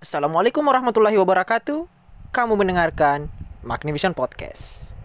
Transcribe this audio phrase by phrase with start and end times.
[0.00, 1.84] Assalamualaikum warahmatullahi wabarakatuh.
[2.32, 3.28] Kamu mendengarkan
[3.60, 4.96] Magnivision Podcast.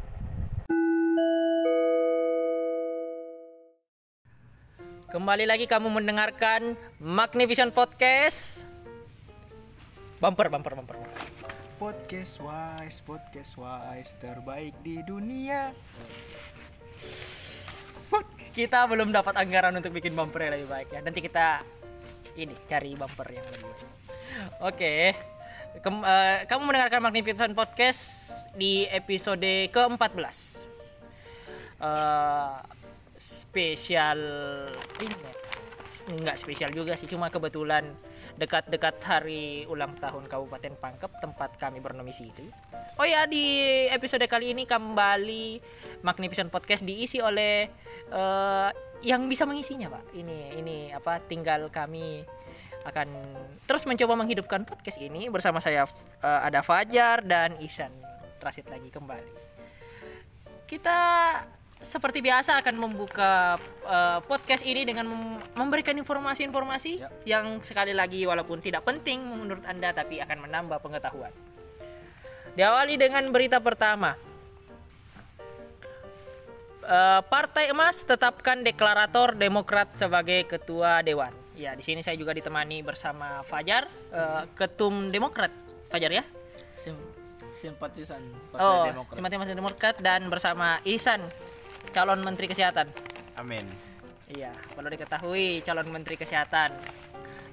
[5.12, 8.64] Kembali lagi kamu mendengarkan Magnivision Podcast.
[10.24, 10.96] Bumper, bumper, bumper.
[11.76, 15.76] Podcast wise, podcast wise terbaik di dunia.
[18.56, 21.04] Kita belum dapat anggaran untuk bikin bumper yang lebih baik ya.
[21.04, 21.68] Nanti kita
[22.40, 24.05] ini cari bumper yang lebih.
[24.64, 25.16] Oke.
[25.84, 28.02] Kem- eh, kamu mendengarkan Magnificent Podcast
[28.56, 30.64] di episode ke-14.
[31.84, 32.56] Eh,
[33.20, 34.20] spesial
[35.04, 35.34] ini ya.
[36.06, 37.92] Enggak spesial juga sih, cuma kebetulan
[38.36, 42.52] dekat-dekat hari ulang tahun Kabupaten Pangkep tempat kami bernomisili.
[43.00, 45.60] Oh ya di episode kali ini kembali
[46.04, 47.68] Magnificent Podcast diisi oleh
[48.12, 48.70] eh,
[49.04, 50.14] yang bisa mengisinya, Pak.
[50.16, 52.24] Ini ini apa tinggal kami
[52.86, 53.08] akan
[53.66, 55.90] terus mencoba menghidupkan podcast ini bersama saya
[56.22, 57.90] eh, ada Fajar dan Isan
[58.38, 59.34] Rasid lagi kembali.
[60.70, 60.98] Kita
[61.82, 67.10] seperti biasa akan membuka eh, podcast ini dengan mem- memberikan informasi-informasi Ya.
[67.38, 71.34] yang sekali lagi walaupun tidak penting menurut Anda tapi akan menambah pengetahuan.
[72.56, 74.14] Diawali dengan berita pertama.
[76.86, 81.34] Eh, Partai Emas tetapkan deklarator Demokrat sebagai ketua dewan.
[81.56, 85.52] Ya, di sini saya juga ditemani bersama Fajar, eh, ketum Demokrat.
[85.88, 86.24] Fajar ya?
[86.76, 87.00] Sim-
[87.56, 88.20] simpatisan
[88.52, 89.16] Oh, Partai Demokrat.
[89.16, 91.24] simpatisan Demokrat dan bersama Ihsan,
[91.96, 92.92] calon Menteri Kesehatan.
[93.40, 93.64] Amin.
[94.28, 96.76] Iya, perlu diketahui calon Menteri Kesehatan.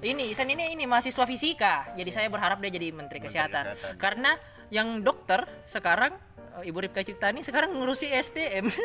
[0.03, 3.79] Ini Ihsan ini ini mahasiswa fisika, jadi saya berharap dia jadi Menteri, Kesehatan.
[3.79, 3.95] Kesehatan.
[3.95, 4.35] Karena
[4.67, 6.11] yang dokter sekarang
[6.59, 8.67] eh, Ibu Rifka Ciptani sekarang ngurusi STM.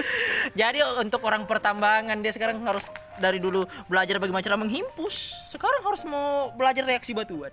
[0.58, 2.88] jadi untuk orang pertambangan dia sekarang harus
[3.20, 7.52] dari dulu belajar bagaimana cara menghimpus, sekarang harus mau belajar reaksi batuan.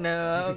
[0.00, 0.56] Nah,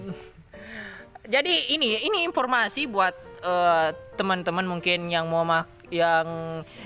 [1.33, 6.27] jadi ini ini informasi buat eh, teman-teman mungkin yang mau mak yang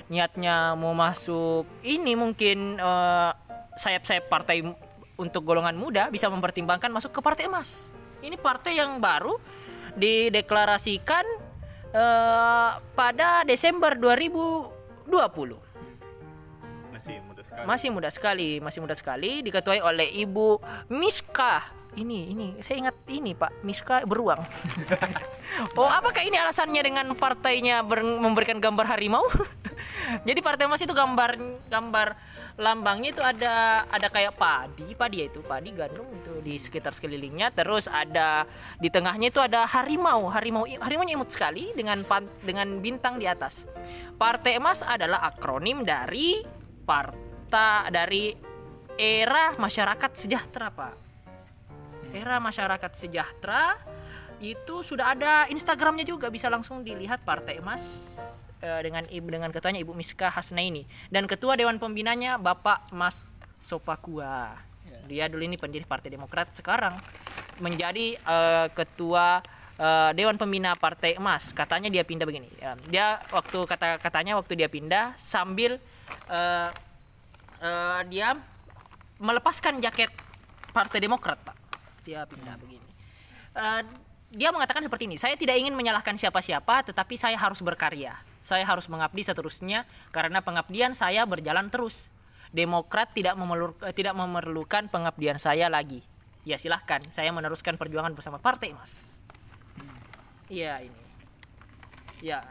[0.06, 3.30] niatnya mau masuk ini mungkin eh,
[3.78, 4.62] sayap-sayap partai
[5.18, 7.94] untuk golongan muda bisa mempertimbangkan masuk ke partai emas.
[8.22, 9.38] Ini partai yang baru
[9.98, 11.26] dideklarasikan
[11.92, 15.08] eh, pada Desember 2020
[16.92, 17.64] Masih muda sekali.
[17.66, 21.66] masih muda sekali, masih muda sekali diketuai oleh Ibu Miska.
[21.92, 24.40] Ini ini saya ingat ini Pak Miska beruang.
[25.76, 29.28] oh, apakah ini alasannya dengan partainya ber- memberikan gambar harimau?
[30.28, 31.36] Jadi partai Mas itu gambar
[31.68, 32.16] gambar
[32.60, 37.52] lambangnya itu ada ada kayak padi, padi ya itu padi gandum itu di sekitar sekelilingnya.
[37.52, 38.44] Terus ada
[38.80, 43.64] di tengahnya itu ada harimau, harimau harimaunya imut sekali dengan pan- dengan bintang di atas.
[44.16, 46.42] Partai Emas adalah akronim dari
[46.84, 48.52] parta dari
[48.96, 50.94] era masyarakat sejahtera pak
[52.12, 53.80] era masyarakat sejahtera
[54.42, 58.12] itu sudah ada Instagramnya juga bisa langsung dilihat Partai Emas
[58.62, 63.26] dengan ibu dengan ketuanya Ibu Miska Hasnaini dan ketua dewan pembinanya Bapak Mas
[63.58, 64.54] Sopakua
[65.10, 66.94] dia dulu ini pendiri Partai Demokrat sekarang
[67.58, 69.42] menjadi eh, ketua
[69.76, 74.54] eh, dewan pembina Partai Emas katanya dia pindah begini ya, dia waktu kata katanya waktu
[74.54, 75.82] dia pindah sambil
[76.30, 76.68] eh,
[77.62, 78.38] eh, dia
[79.22, 80.10] melepaskan jaket
[80.74, 81.56] Partai Demokrat, Pak.
[82.02, 82.88] Dia pindah begini.
[83.54, 83.82] Eh,
[84.32, 88.16] dia mengatakan seperti ini, saya tidak ingin menyalahkan siapa-siapa, tetapi saya harus berkarya.
[88.42, 92.10] Saya harus mengabdi seterusnya karena pengabdian saya berjalan terus.
[92.52, 96.04] Demokrat tidak memerlu- eh, tidak memerlukan pengabdian saya lagi.
[96.44, 99.22] Ya silahkan, saya meneruskan perjuangan bersama Partai Emas.
[100.50, 101.02] Iya ini.
[102.20, 102.44] Ya,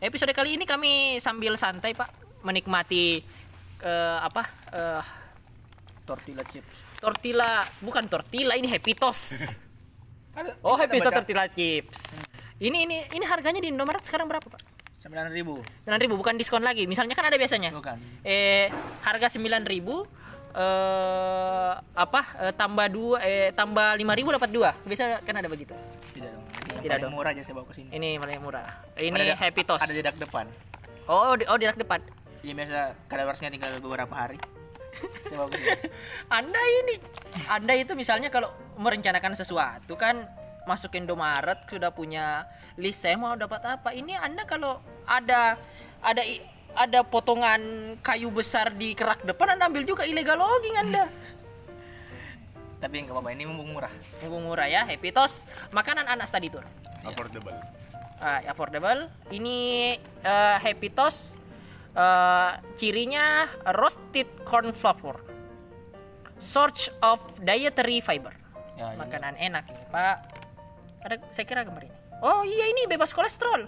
[0.00, 2.08] episode kali ini kami sambil santai Pak,
[2.46, 3.20] menikmati
[3.82, 4.42] eh, apa
[4.72, 5.02] eh,
[6.08, 6.88] Tortilla chips.
[6.98, 9.44] tortilla bukan tortilla ini happy toast
[10.66, 12.16] oh happy toast tortilla chips
[12.58, 14.62] ini ini ini harganya di Indomaret sekarang berapa pak
[14.98, 15.54] 9.000 ribu.
[15.80, 17.96] sembilan ribu bukan diskon lagi misalnya kan ada biasanya Bukan.
[18.22, 18.66] eh
[19.00, 20.02] harga sembilan ribu
[20.52, 25.70] eh apa eh, tambah dua eh tambah lima ribu dapat dua biasa kan ada begitu
[26.10, 26.44] Tidak dong.
[26.68, 27.12] Yang Tidak paling dong.
[27.14, 27.88] murah aja saya bawa ke sini.
[27.92, 28.66] ini paling murah
[28.96, 30.46] ini Ada- happy toast Ada di dak depan.
[31.06, 32.00] oh di, oh di rak depan
[32.38, 34.38] Iya biasa kadaluarsanya tinggal beberapa hari.
[35.26, 35.90] saya bawa ke sini.
[36.30, 36.94] Anda ini,
[37.46, 38.46] Anda itu misalnya kalau
[38.78, 40.22] merencanakan sesuatu kan
[40.68, 42.44] masuk Indomaret sudah punya
[42.76, 43.96] list saya mau dapat apa.
[43.96, 45.56] Ini Anda kalau ada
[46.04, 46.22] ada
[46.76, 51.08] ada potongan kayu besar di kerak depan Anda ambil juga illegal logging Anda.
[52.84, 53.90] Tapi nggak apa-apa ini mumpung murah.
[54.22, 56.62] Mumpung murah ya, Happy Toast, makanan anak study tour.
[57.02, 57.56] affordable
[58.18, 59.10] Ah, affordable.
[59.32, 61.34] Ini eh, Happy Toast
[61.96, 65.24] eh, cirinya roasted corn flour.
[66.38, 68.30] source of dietary fiber.
[68.78, 68.98] Ya, ini.
[69.02, 70.37] Makanan enak ini, Pak.
[71.04, 71.96] Ada saya kira gambar ini.
[72.22, 73.66] Oh iya ini bebas kolesterol.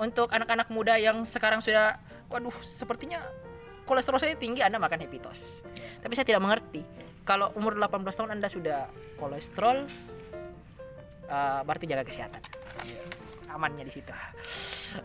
[0.00, 2.00] Untuk anak-anak muda yang sekarang sudah
[2.32, 3.20] waduh sepertinya
[3.84, 5.62] kolesterol saya tinggi Anda makan Happy Toast.
[6.00, 6.82] Tapi saya tidak mengerti.
[7.22, 9.86] Kalau umur 18 tahun Anda sudah kolesterol
[11.28, 12.42] eh, berarti jaga kesehatan.
[13.50, 14.10] Amannya di situ.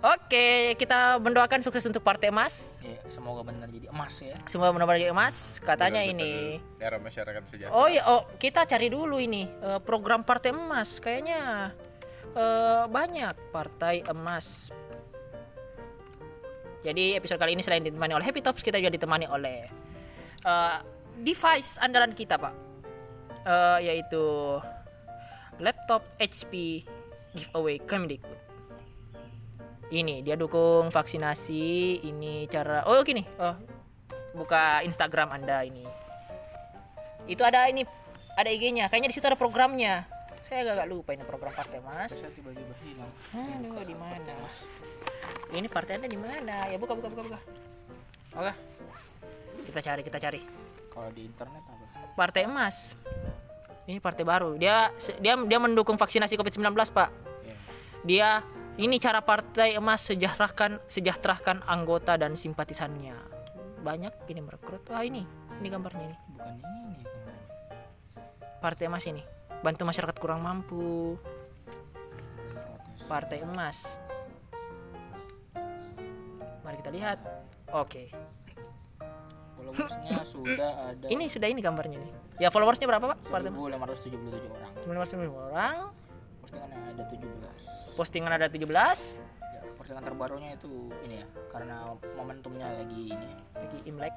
[0.02, 2.82] Oke, kita mendoakan sukses untuk Partai Emas.
[2.82, 4.36] Ya, semoga benar jadi emas ya.
[4.50, 5.62] Semua benar-benar jadi emas.
[5.62, 6.32] Katanya Lanjut ini
[6.82, 7.76] era masyarakat sejahtera.
[7.76, 10.98] Oh iya, oh kita cari dulu ini eh, program partai emas.
[10.98, 11.72] Kayaknya
[12.34, 14.74] eh, banyak partai emas.
[16.86, 19.66] Jadi episode kali ini selain ditemani oleh Happy Tops, kita juga ditemani oleh
[20.46, 20.78] eh,
[21.22, 22.54] device andalan kita, Pak.
[23.46, 24.26] Eh, yaitu
[25.62, 26.84] laptop HP
[27.36, 28.45] giveaway Kemdikbud.
[29.86, 32.02] Ini dia dukung vaksinasi.
[32.02, 33.22] Ini cara Oh gini.
[33.38, 33.54] Oh,
[34.36, 35.86] buka Instagram Anda ini
[37.26, 37.82] itu ada ini
[38.38, 40.06] ada IG-nya kayaknya di situ ada programnya
[40.46, 43.10] saya agak lupa ini program partai mas Saya tiba-tiba hilang.
[43.34, 44.36] aduh di mana
[45.50, 47.40] ini partai anda di mana ya buka buka buka buka
[48.38, 48.54] oke
[49.66, 50.40] kita cari kita cari
[50.86, 52.14] Kalau di internet apa?
[52.14, 52.94] partai emas
[53.88, 57.10] ini partai baru dia dia dia mendukung vaksinasi covid 19 pak
[57.42, 57.56] Ya.
[58.06, 58.30] dia
[58.76, 63.16] ini cara partai emas sejahterakan sejahterakan anggota dan simpatisannya.
[63.80, 64.84] Banyak ini merekrut.
[64.92, 65.24] Wah ini.
[65.62, 66.18] Ini gambarnya ini.
[66.36, 66.86] Bukan ini
[68.66, 69.22] partai emas ini.
[69.62, 71.14] Bantu masyarakat kurang mampu.
[73.06, 74.02] Partai emas.
[76.66, 77.22] Mari kita lihat.
[77.70, 78.10] Oke.
[79.54, 81.06] Followersnya sudah ada.
[81.06, 82.14] Ini sudah ini gambarnya nih.
[82.42, 83.20] Ya followersnya berapa pak?
[83.30, 84.02] Partai emas?
[84.02, 84.72] 1577 orang.
[84.82, 86.05] 990 orang
[86.46, 87.98] Postingannya ada 17.
[87.98, 88.70] postingan ada 17
[89.50, 90.70] Ya, postingan terbarunya itu
[91.02, 91.76] ini ya, karena
[92.14, 93.40] momentumnya lagi ini ya.
[93.56, 94.16] lagi imlek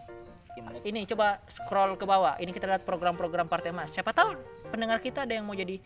[0.55, 0.83] Imlek.
[0.83, 4.35] ini coba scroll ke bawah ini kita lihat program-program partai emas siapa tahu
[4.69, 5.79] pendengar kita ada yang mau jadi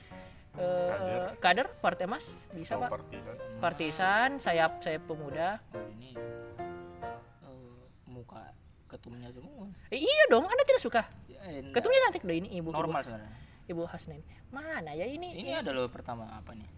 [0.54, 3.36] eh, kader partai emas bisa pak partisan.
[3.60, 8.48] partisan sayap sayap pemuda Oh, ini eh, muka
[8.88, 9.68] ketumnya semua.
[9.88, 11.76] Eh, iya dong anda tidak suka Ya, enggak.
[11.76, 13.28] ketumnya cantik dong ini ibu normal sebenarnya.
[13.72, 16.68] Ibu, ini mana ya ini Ini ada loh pertama apa nih?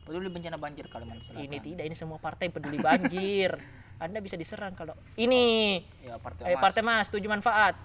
[0.00, 1.44] Peduli bencana banjir Kalimantan Selatan.
[1.44, 3.52] ini tidak ini semua partai peduli banjir
[4.00, 7.76] anda bisa diserang kalau ini Ya, partai eh, Emas, partai mas tujuh manfaat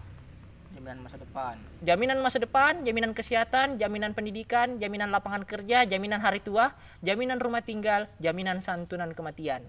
[0.72, 1.56] jaminan masa depan.
[1.82, 7.62] jaminan masa depan jaminan kesehatan jaminan pendidikan jaminan lapangan kerja jaminan hari tua jaminan rumah
[7.62, 9.68] tinggal jaminan santunan kematian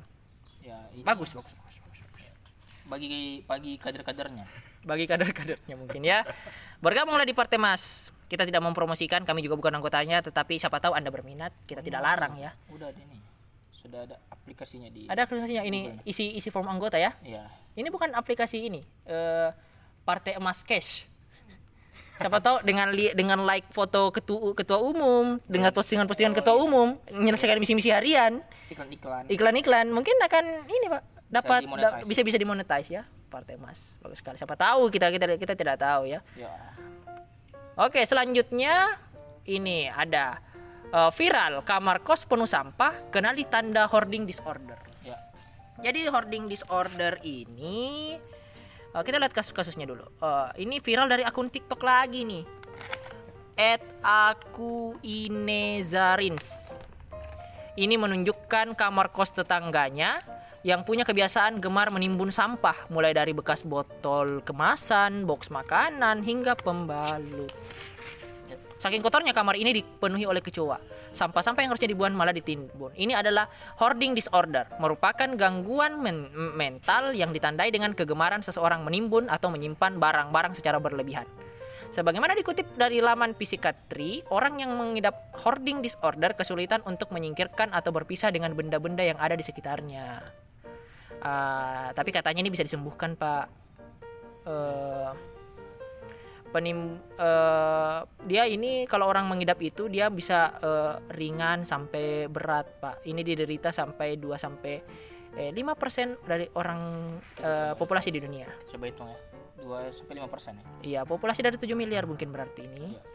[0.60, 2.24] Ya, ini bagus bagus bagus, bagus, bagus.
[2.86, 3.08] bagi
[3.42, 4.46] bagi kader-kadernya.
[4.82, 6.24] bagi kader-kadernya mungkin ya
[6.84, 8.12] bergabunglah di partai mas.
[8.28, 12.36] Kita tidak mempromosikan kami juga bukan anggotanya tetapi siapa tahu anda berminat kita tidak larang
[12.36, 12.52] ya.
[12.68, 13.20] Udah ada nih.
[13.72, 17.16] Sudah ada aplikasinya di ada aplikasinya ini isi isi form anggota ya?
[17.24, 17.48] Ya.
[17.74, 19.50] Ini bukan aplikasi ini, eh,
[20.06, 21.10] Partai Emas Cash.
[22.14, 27.58] Siapa tahu dengan li dengan like foto ketua ketua umum, dengan postingan-postingan ketua umum, menyelesaikan
[27.58, 28.38] misi-misi harian,
[28.70, 29.26] Iklan-iklan.
[29.26, 31.66] iklan-iklan, mungkin akan ini pak dapat
[32.06, 33.02] bisa bisa dimonetize ya
[33.34, 33.98] Partai Emas.
[33.98, 34.38] Bagus sekali.
[34.38, 36.22] Siapa tahu kita kita kita tidak tahu ya.
[36.38, 36.54] Ya.
[37.74, 39.02] Oke, selanjutnya
[39.50, 40.38] ini ada
[40.94, 44.78] eh, viral kamar kos penuh sampah kenali tanda hoarding disorder.
[45.02, 45.18] Ya.
[45.82, 48.14] Jadi hoarding disorder ini
[48.94, 50.06] eh, kita lihat kasus-kasusnya dulu.
[50.22, 52.46] Eh, ini viral dari akun TikTok lagi nih.
[53.58, 56.78] At aku Inezarins.
[57.74, 60.22] Ini menunjukkan kamar kos tetangganya
[60.64, 67.52] yang punya kebiasaan gemar menimbun sampah mulai dari bekas botol kemasan, box makanan hingga pembalut.
[68.80, 70.76] Saking kotornya kamar ini dipenuhi oleh kecoa.
[71.08, 72.92] Sampah-sampah yang harusnya dibuang malah ditimbun.
[72.92, 73.48] Ini adalah
[73.80, 80.52] hoarding disorder, merupakan gangguan men- mental yang ditandai dengan kegemaran seseorang menimbun atau menyimpan barang-barang
[80.52, 81.24] secara berlebihan.
[81.96, 88.28] Sebagaimana dikutip dari laman psikatri, orang yang mengidap hoarding disorder kesulitan untuk menyingkirkan atau berpisah
[88.34, 90.43] dengan benda-benda yang ada di sekitarnya.
[91.24, 93.44] Ah, tapi katanya ini bisa disembuhkan, Pak.
[94.44, 95.10] Eh,
[96.54, 97.98] penim eh,
[98.30, 103.74] dia ini kalau orang mengidap itu dia bisa eh, ringan sampai berat pak ini diderita
[103.74, 104.74] sampai 2 sampai
[105.34, 107.10] eh, 5% dari orang
[107.42, 109.18] eh, populasi di dunia Coba hitung ya.
[109.66, 110.64] 2 sampai 5 persen ya.
[110.86, 113.13] iya populasi dari 7 miliar mungkin berarti ini Di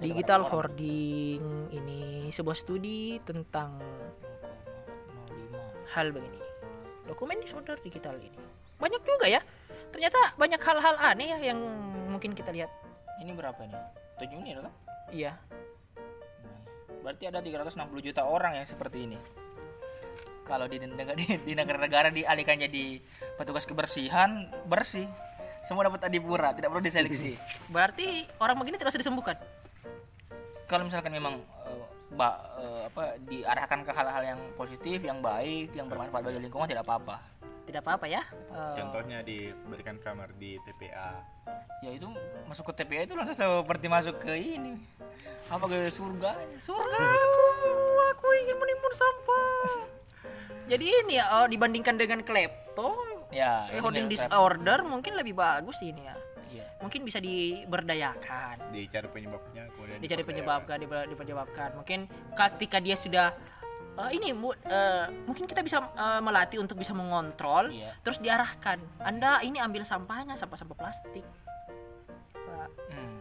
[0.00, 0.52] digital 800 orang.
[0.52, 3.76] hoarding ini sebuah studi tentang
[5.28, 5.92] 0,05.
[5.92, 6.40] hal begini
[7.04, 8.32] dokumen disorder digital ini
[8.76, 9.40] banyak juga ya
[9.90, 11.58] ternyata banyak hal-hal aneh ya yang
[12.08, 12.70] mungkin kita lihat
[13.20, 13.76] Ini berapa nih?
[14.16, 14.72] 7 miliar kan?
[15.12, 15.36] iya
[17.00, 19.16] Berarti ada 360 juta orang yang seperti ini.
[20.44, 22.98] kalau di negara di, di negara-negara dialihkan jadi
[23.36, 25.04] petugas kebersihan bersih
[25.60, 27.36] semua dapat adipura tidak perlu diseleksi
[27.68, 29.36] Berarti orang begini tidak usah disembuhkan.
[30.70, 31.34] Kalau misalkan memang
[31.66, 36.70] eh, ba- eh, apa diarahkan ke hal-hal yang positif yang baik yang bermanfaat bagi lingkungan
[36.70, 37.18] tidak apa-apa
[37.60, 38.22] Tidak apa-apa ya.
[38.50, 41.22] Eh, Contohnya diberikan kamar di TPA.
[41.80, 42.06] ya itu
[42.44, 44.74] masuk ke TPA itu langsung seperti masuk ke ini
[45.46, 47.46] apa ke surga surga Aku,
[48.08, 49.70] aku ingin menimbun sampah.
[50.66, 52.94] Jadi ini ya oh, dibandingkan dengan klepto,
[53.28, 56.14] ya eh, holding disorder mungkin lebih bagus ini ya.
[56.80, 58.72] Mungkin bisa diberdayakan.
[58.72, 63.36] Dicari penyebabnya kemudian dicari penyebabkan diper- dipenyebabkan mungkin ketika dia sudah
[63.96, 67.92] eh, ini eh, mungkin kita bisa eh, melatih untuk bisa mengontrol Iya.
[68.00, 71.24] terus diarahkan anda ini ambil sampahnya sampah-sampah plastik
[72.32, 72.68] Pak.
[72.88, 73.16] Hmm.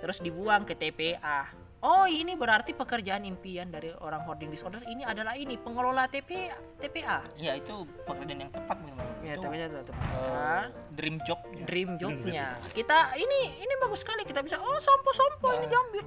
[0.00, 5.36] terus dibuang ke TPA oh ini berarti pekerjaan impian dari orang hoarding disorder ini adalah
[5.36, 9.04] ini pengelola TPA TPA Iya itu pekerjaan yang tepat memang.
[9.20, 11.40] ya itu tapi itu teman eh, dream job.
[11.62, 16.04] dream jobnya kita ini ini bagus sekali kita bisa oh sampah-sampah ini diambil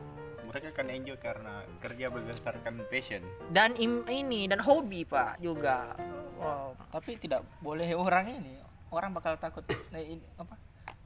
[0.48, 3.20] Mereka kan enjoy karena kerja berdasarkan passion.
[3.52, 5.94] dan im- ini dan hobi pak juga
[6.36, 6.72] wow.
[6.88, 8.54] Tapi tidak boleh orang ini
[8.88, 9.68] orang bakal takut.
[9.92, 10.56] Nah, ini, apa?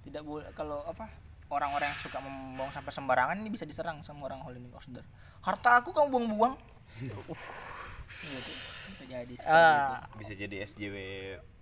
[0.02, 1.10] Tidak boleh kalau apa?
[1.52, 5.04] Orang-orang yang suka membuang sampah sembarangan ini bisa diserang sama orang holding disorder.
[5.40, 6.56] Harta aku kamu buang-buang.
[6.98, 7.16] Iya,
[8.38, 8.54] itu
[8.98, 10.96] terjadi seperti Ah, Bisa jadi SJW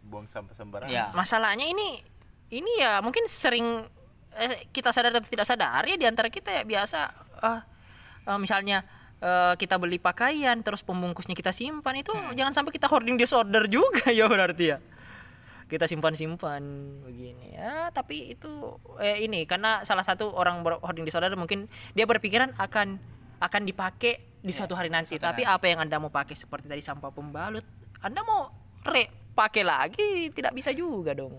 [0.01, 0.89] buang sampah sembarangan.
[0.89, 0.98] itu.
[1.01, 1.10] Ya.
[1.12, 2.01] masalahnya ini
[2.50, 3.86] ini ya mungkin sering
[4.34, 7.00] eh, kita sadar atau tidak sadar ya di antara kita ya biasa
[7.39, 7.62] ah,
[8.25, 8.81] eh, misalnya
[9.19, 14.10] eh, kita beli pakaian terus pembungkusnya kita simpan itu jangan sampai kita hoarding disorder juga
[14.17, 14.77] ya berarti ya
[15.69, 16.61] kita simpan-simpan
[17.05, 17.53] begini.
[17.53, 22.97] Ya tapi itu eh, ini karena salah satu orang hoarding disorder mungkin dia berpikiran akan
[23.38, 25.21] akan dipakai di suatu hari nanti.
[25.21, 27.63] tapi apa yang anda mau pakai seperti tadi sampah pembalut
[28.01, 28.49] anda mau
[28.89, 30.33] re pakai lagi?
[30.33, 31.38] Tidak bisa juga dong.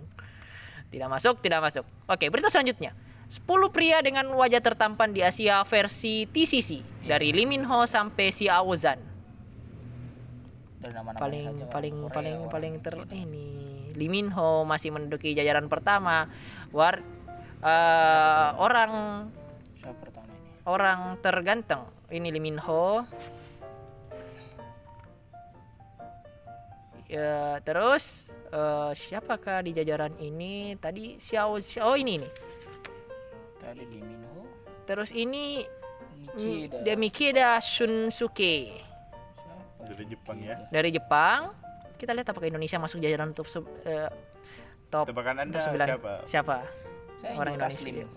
[0.89, 1.85] Tidak masuk tidak masuk.
[2.07, 2.95] Oke berita selanjutnya.
[3.31, 8.35] 10 pria dengan wajah tertampan di Asia versi TCC dari Lee Min Ho sampai
[10.81, 13.70] Dari nama-nama paling paling Korea, paling paling ter ini
[14.01, 16.25] Lee Min Ho masih menduduki jajaran pertama
[16.73, 16.97] war
[17.61, 19.29] eh, orang
[19.77, 20.49] Siapa pertama ini?
[20.65, 23.05] orang terganteng ini Lee Min Ho
[27.11, 32.33] ya terus eh, siapakah di jajaran ini tadi Xiao Xiao ini nih
[33.61, 34.43] Tadi di Minho.
[34.83, 35.63] terus ini
[36.31, 36.83] Nikida.
[36.87, 38.83] Demikida Shunsuke?
[39.81, 40.57] Dari Jepang ya.
[40.71, 41.51] dari Jepang
[42.01, 43.45] kita lihat apakah Indonesia masuk jajaran top
[43.85, 44.09] eh,
[44.89, 46.13] top Tebakan Anda top 9 siapa?
[46.25, 46.57] siapa
[47.21, 48.09] Saya orang Indonesia Slim.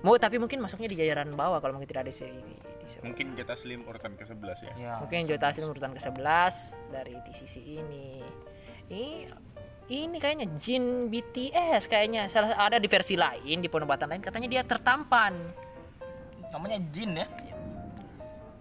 [0.00, 3.86] mau tapi mungkin masuknya di jajaran bawah kalau mungkin tidak ada di- Mungkin kita slim
[3.86, 4.72] urutan ke-11 ya.
[4.74, 4.94] Ya.
[4.98, 6.54] mungkin Jota Taslim urutan ke-11
[6.90, 8.18] dari TCC ini
[8.90, 9.30] ini
[9.86, 14.62] ini kayaknya Jin BTS kayaknya salah ada di versi lain di penobatan lain katanya dia
[14.62, 15.34] tertampan
[16.50, 17.26] Namanya Jin ya.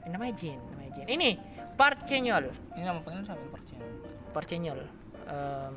[0.06, 1.30] Ini namanya Jin namanya Jin ini
[1.74, 3.82] Park Chenyol Ini nama pengen sama percaya.
[4.30, 4.82] Park Chenyol
[5.30, 5.76] Em,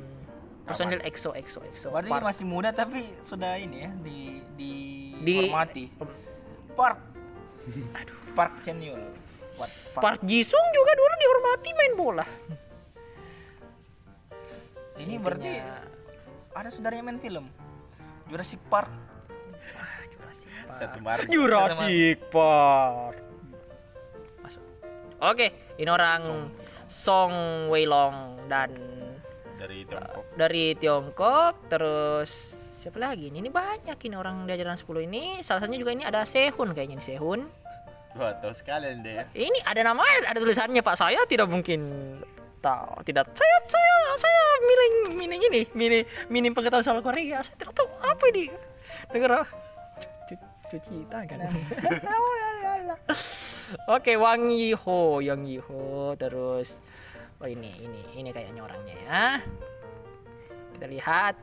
[0.63, 2.23] personil EXO EXO EXO Berarti Park.
[2.25, 4.17] masih muda tapi sudah ini ya di
[4.53, 4.71] di,
[5.19, 5.85] Di- hormati.
[6.73, 6.97] Park.
[8.37, 9.01] Park Chenyol.
[9.93, 12.25] Park Jisung juga dulu dihormati main bola
[14.95, 15.51] Ini berarti
[16.53, 17.45] ada saudaranya main film.
[18.25, 18.89] Jurassic Park.
[20.69, 21.29] Satu marga.
[21.29, 23.21] Jurassic Park.
[24.41, 24.63] Masuk.
[25.19, 26.41] Oke, ini orang Song
[27.67, 28.69] Weilong dan
[29.57, 30.23] Dari Tiongkok.
[30.35, 31.53] dari Tiongkok.
[31.65, 32.29] Terus
[32.79, 33.31] siapa lagi?
[33.31, 35.39] Ini, ini banyak ini orang di ajaran 10 ini.
[35.39, 37.39] Salah satunya juga ini ada Sehun kayaknya ini Sehun.
[38.13, 39.23] Wah, tahu sekali Anda ya.
[39.33, 40.93] Ini ada namanya, ada tulisannya Pak.
[40.93, 41.81] Saya tidak mungkin
[42.61, 43.01] tahu.
[43.01, 43.25] Tidak.
[43.33, 47.41] Saya saya saya mining mining ini, mining mining pengetahuan soal Korea.
[47.41, 48.53] Saya tidak tahu apa ini.
[49.09, 49.41] Negara
[50.29, 51.41] Cu- cuci tangan.
[53.89, 56.79] Oke, Wang Yiho, Yang Yiho, terus
[57.43, 59.25] oh ini ini ini kayaknya orangnya ya.
[60.77, 61.35] Kita lihat.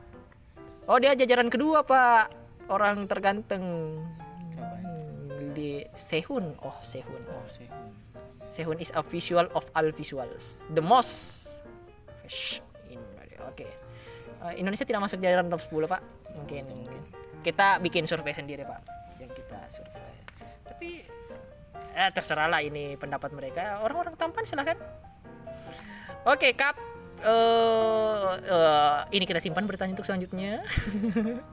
[0.91, 2.35] Oh, dia jajaran kedua, Pak.
[2.67, 3.63] Orang terganteng.
[4.59, 6.59] Hmm, Di Sehun.
[6.67, 7.23] Oh, Sehun.
[7.31, 7.71] Oh, sih.
[8.51, 10.67] Sehun is a visual of all visuals.
[10.75, 11.47] The most
[12.91, 12.99] in
[13.47, 13.67] Oke.
[13.67, 16.03] Eh, Indonesia tidak masuk jajaran top 10, Pak.
[16.35, 17.03] Mungkin mungkin.
[17.41, 18.81] Kita bikin survei sendiri, Pak.
[19.23, 20.10] Yang kita survei.
[22.01, 23.85] Eh terserah lah ini pendapat mereka.
[23.85, 24.81] Orang-orang tampan silahkan.
[26.25, 26.81] Oke, Kap.
[27.21, 30.65] Eh eh, ini kita simpan bertanya untuk selanjutnya.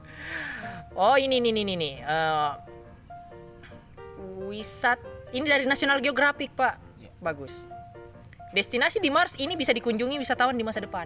[0.96, 1.90] oh, ini ini ini ini.
[2.00, 2.50] Eh,
[4.48, 4.96] wisat
[5.36, 7.12] ini dari National Geographic pak Iya.
[7.20, 7.68] bagus
[8.48, 11.04] Destinasi di Mars ini bisa dikunjungi wisatawan di masa depan.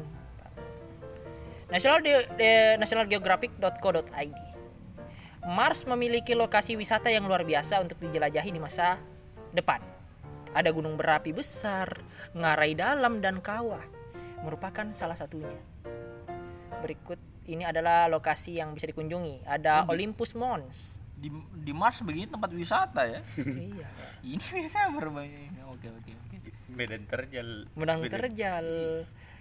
[1.67, 4.39] National de, de- nationalgeographic.co.id.
[5.51, 9.03] Mars memiliki lokasi wisata yang luar biasa untuk dijelajahi di masa
[9.53, 9.81] depan.
[10.53, 12.01] Ada gunung berapi besar,
[12.37, 13.81] ngarai dalam dan kawah
[14.45, 15.57] merupakan salah satunya.
[16.83, 17.17] Berikut
[17.49, 19.47] ini adalah lokasi yang bisa dikunjungi.
[19.47, 21.01] Ada Olympus Mons.
[21.23, 21.31] Di,
[21.63, 23.23] di Mars begini tempat wisata ya.
[23.39, 23.87] iya.
[24.35, 25.55] ini biasa berbanyak.
[25.71, 26.37] Oke oke oke.
[26.75, 27.49] Medan terjal.
[27.79, 28.67] Medan- terjal.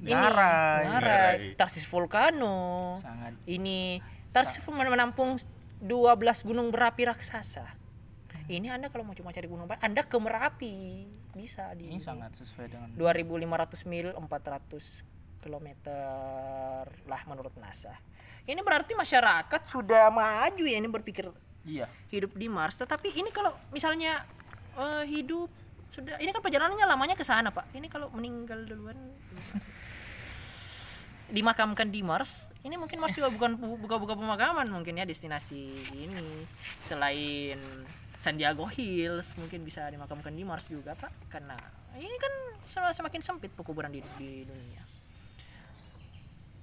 [0.01, 0.17] Ngarai.
[0.21, 0.81] Ngarai.
[0.85, 1.37] Ngarai.
[1.57, 2.97] Tarsis Volcano.
[2.97, 4.01] Sangat Ini
[4.33, 5.37] Tarsis menampung
[5.81, 7.80] 12 gunung berapi raksasa.
[8.47, 10.75] Ini Anda kalau mau cuma cari gunung berapi, Anda ke Merapi.
[11.35, 15.67] Bisa di ini sangat sesuai dengan 2500 mil 400 km
[17.09, 17.97] lah menurut NASA.
[18.45, 21.29] Ini berarti masyarakat sudah maju ya ini berpikir
[21.65, 21.85] iya.
[22.09, 22.77] hidup di Mars.
[22.77, 24.25] Tetapi ini kalau misalnya
[24.77, 25.49] eh, hidup
[25.91, 27.75] sudah ini kan perjalanannya lamanya ke sana, Pak.
[27.75, 28.95] Ini kalau meninggal duluan
[31.35, 36.47] dimakamkan di Mars, ini mungkin Mars juga bukan bu- buka-buka pemakaman mungkin ya destinasi ini.
[36.81, 37.59] Selain
[38.21, 41.09] San Diego Hills mungkin bisa dimakamkan di Mars juga, Pak.
[41.27, 41.57] Karena
[41.97, 42.33] ini kan
[42.93, 44.85] semakin sempit pekuburan di, di dunia.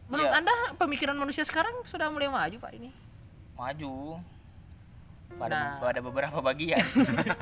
[0.07, 0.39] Menurut Iya.
[0.39, 2.95] Anda pemikiran manusia sekarang sudah mulai maju, Pak ini?
[3.59, 4.23] Maju.
[5.35, 5.83] Pada Nah.
[5.83, 6.81] pada beberapa bagian.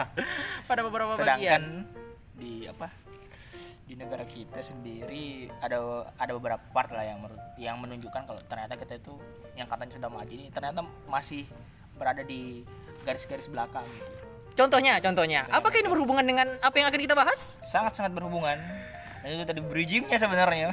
[0.69, 1.63] Pada beberapa Sedangkan bagian.
[2.35, 2.91] di apa?
[3.87, 5.79] Di negara kita sendiri ada
[6.19, 7.21] ada beberapa part lah yang
[7.55, 9.15] yang menunjukkan kalau ternyata kita itu
[9.55, 11.47] yang katanya sudah maju ini ternyata masih
[11.95, 12.67] berada di
[13.07, 14.17] garis-garis belakang gitu.
[14.57, 15.45] Contohnya, contohnya.
[15.53, 17.61] Apakah ini berhubungan dengan apa yang akan kita bahas?
[17.69, 18.57] Sangat-sangat berhubungan.
[19.21, 20.71] Dan itu tadi bridgingnya sebenarnya.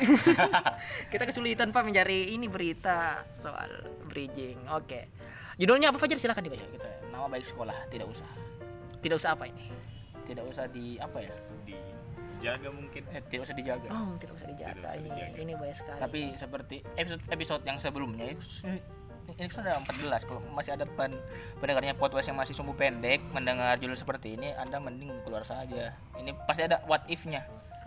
[1.12, 4.70] Kita kesulitan Pak mencari ini berita soal bridging.
[4.72, 5.10] Oke.
[5.58, 6.22] Judulnya apa Fajar?
[6.22, 6.62] Silakan dibaca.
[6.62, 8.30] kita nama baik sekolah tidak usah.
[9.02, 9.74] Tidak usah apa ini.
[10.22, 11.34] Tidak usah di apa ya?
[11.66, 13.04] Dijaga mungkin.
[13.10, 13.90] Eh, tidak usah dijaga.
[13.90, 14.74] Oh, tidak usah dijaga.
[14.78, 15.38] Tidak usah ini dijaga.
[15.42, 16.00] ini banyak sekali.
[16.00, 18.46] Tapi seperti episode episode yang sebelumnya itu
[19.32, 21.16] ini sudah 14 kalau masih ada pen,
[21.58, 25.96] pendengarnya podcast yang masih sumbu pendek mendengar judul seperti ini Anda mending keluar saja.
[26.20, 27.44] Ini pasti ada what if-nya.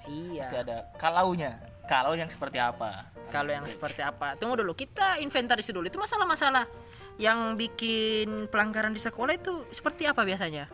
[0.08, 0.42] iya.
[0.42, 1.56] Pasti ada kalaunya.
[1.86, 3.06] Kalau yang seperti apa?
[3.30, 4.34] Kalau yang seperti apa?
[4.34, 4.74] Tunggu dulu.
[4.74, 5.86] Kita inventaris dulu.
[5.86, 6.66] Itu masalah-masalah
[7.16, 10.66] yang bikin pelanggaran di sekolah itu seperti apa biasanya?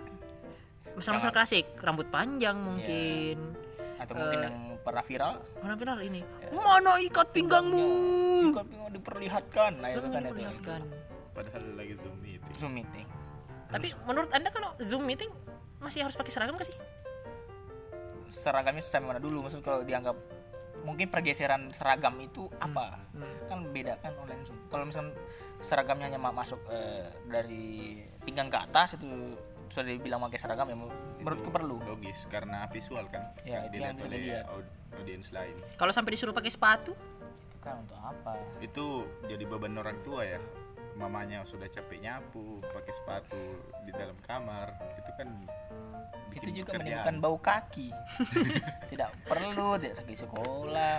[0.96, 3.36] Masalah-masalah klasik, rambut panjang mungkin.
[4.02, 4.44] Atau mungkin Eh.
[4.44, 6.20] yang pernah viral Mana viral ini?
[6.50, 7.86] Mana ikat pinggangmu?
[8.50, 9.72] Ikut bingung diperlihatkan.
[9.78, 10.34] Nah, itu kan itu.
[10.34, 10.80] Diperlihatkan.
[11.32, 12.54] Padahal lagi zoom meeting.
[12.58, 13.06] Zoom meeting.
[13.70, 15.30] Tapi menurut Anda kalau Zoom meeting
[15.78, 16.76] masih harus pakai seragam gak sih?
[18.28, 19.44] Seragamnya sampai mana dulu?
[19.44, 20.16] Maksud kalau dianggap
[20.82, 22.98] mungkin pergeseran seragam itu apa?
[23.12, 23.34] Hmm.
[23.46, 24.58] Kan beda kan online Zoom.
[24.66, 25.14] Kalau misalkan
[25.62, 29.06] seragamnya hanya ma- masuk eh, dari pinggang ke atas itu
[29.72, 31.80] sudah dibilang pakai seragam ya menurutku perlu.
[31.80, 33.32] Logis karena visual kan.
[33.48, 34.40] Ya, itu yang Dilihat bisa
[35.00, 35.56] audiens lain.
[35.80, 36.92] Kalau sampai disuruh pakai sepatu?
[37.48, 38.36] Itu kan untuk apa?
[38.60, 40.40] Itu jadi beban orang tua ya.
[40.92, 43.40] Mamanya sudah capek nyapu, pakai sepatu
[43.88, 44.76] di dalam kamar.
[45.00, 45.28] Itu kan
[46.36, 46.84] itu juga pekerjaan.
[46.84, 47.88] menimbulkan bau kaki.
[48.92, 50.96] tidak perlu, tidak lagi sekolah,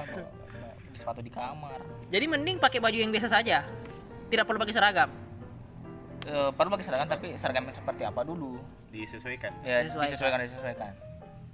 [0.90, 1.78] beli sepatu di kamar.
[2.10, 3.62] Jadi mending pakai baju yang biasa saja.
[4.34, 5.23] Tidak perlu pakai seragam.
[6.24, 8.56] Eh, perlu pakai seragam tapi seragam yang seperti apa dulu?
[8.90, 9.50] disesuaikan.
[9.66, 10.10] Ya, Disesuaikan.
[10.14, 10.92] disesuaikan disesuaikan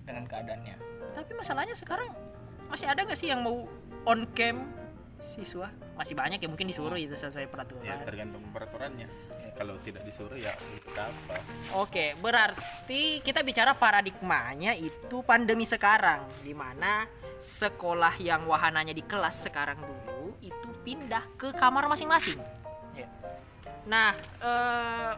[0.04, 0.76] dengan keadaannya.
[1.16, 2.12] Tapi masalahnya sekarang
[2.68, 3.64] masih ada nggak sih yang mau
[4.04, 4.68] on cam
[5.20, 5.72] siswa?
[5.96, 8.04] Masih banyak ya mungkin disuruh itu sesuai Ya peraturan.
[8.04, 9.08] tergantung peraturannya.
[9.56, 11.36] Kalau tidak disuruh ya untuk apa?
[11.76, 17.04] Oke, berarti kita bicara paradigmanya itu pandemi sekarang, di mana
[17.40, 22.40] sekolah yang wahananya di kelas sekarang dulu itu pindah ke kamar masing-masing.
[23.88, 24.12] Nah,
[24.44, 25.14] eh,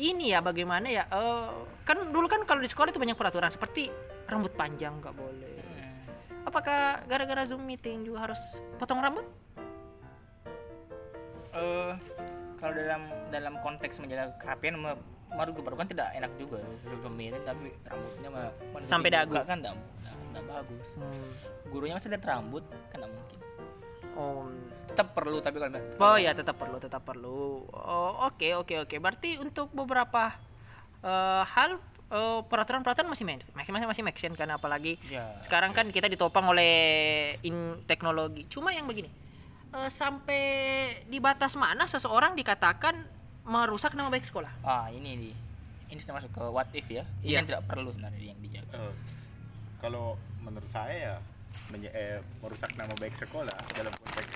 [0.00, 1.04] ini ya bagaimana ya?
[1.08, 1.48] eh,
[1.84, 3.92] kan dulu kan kalau di sekolah itu banyak peraturan seperti
[4.26, 5.54] rambut panjang nggak boleh.
[6.46, 8.38] Apakah gara-gara zoom meeting juga harus
[8.78, 9.26] potong rambut?
[11.56, 11.92] Eh,
[12.60, 14.94] kalau dalam dalam konteks menjaga kerapian gue
[15.36, 18.46] baru kan tidak enak juga juga milih tapi rambutnya mah
[18.86, 19.34] Sampai dagu.
[19.42, 19.74] kan tidak
[20.46, 20.88] bagus
[21.68, 23.38] gurunya masih lihat rambut kan tidak mungkin
[24.16, 24.48] Oh,
[24.86, 27.68] tetap perlu tapi kalau Oh ya tetap perlu, tetap perlu.
[27.68, 28.96] Oh, oke oke oke.
[28.96, 30.32] Berarti untuk beberapa
[31.00, 31.76] eh, hal
[32.08, 35.36] eh, peraturan-peraturan masih men- masih masih masih make sense kan apalagi Ya.
[35.40, 36.72] sekarang kan kita ditopang oleh
[37.42, 38.44] in teknologi.
[38.46, 39.12] Cuma yang begini.
[39.68, 40.42] eh, sampai
[41.04, 42.96] di batas mana seseorang dikatakan
[43.44, 44.48] merusak nama baik sekolah?
[44.62, 45.34] ah ini nih
[45.86, 47.36] ini sudah masuk ke what if ya ini Iya.
[47.36, 48.94] yang tidak perlu sebenarnya yang dijaga Eh,
[49.76, 51.14] kalau menurut saya ya
[51.68, 54.30] menye- eh, merusak nama baik sekolah dalam konteks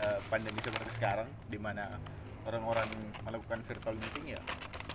[0.00, 1.88] eh, pandemi seperti sekarang di mana
[2.42, 2.88] orang-orang
[3.22, 4.40] melakukan virtual meeting ya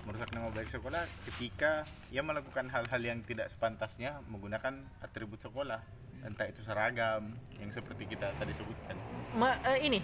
[0.03, 5.83] merusak nama baik sekolah ketika ia melakukan hal-hal yang tidak sepantasnya menggunakan atribut sekolah.
[6.23, 8.95] Entah itu seragam yang seperti kita tadi sebutkan.
[9.35, 9.99] Me- eh, ini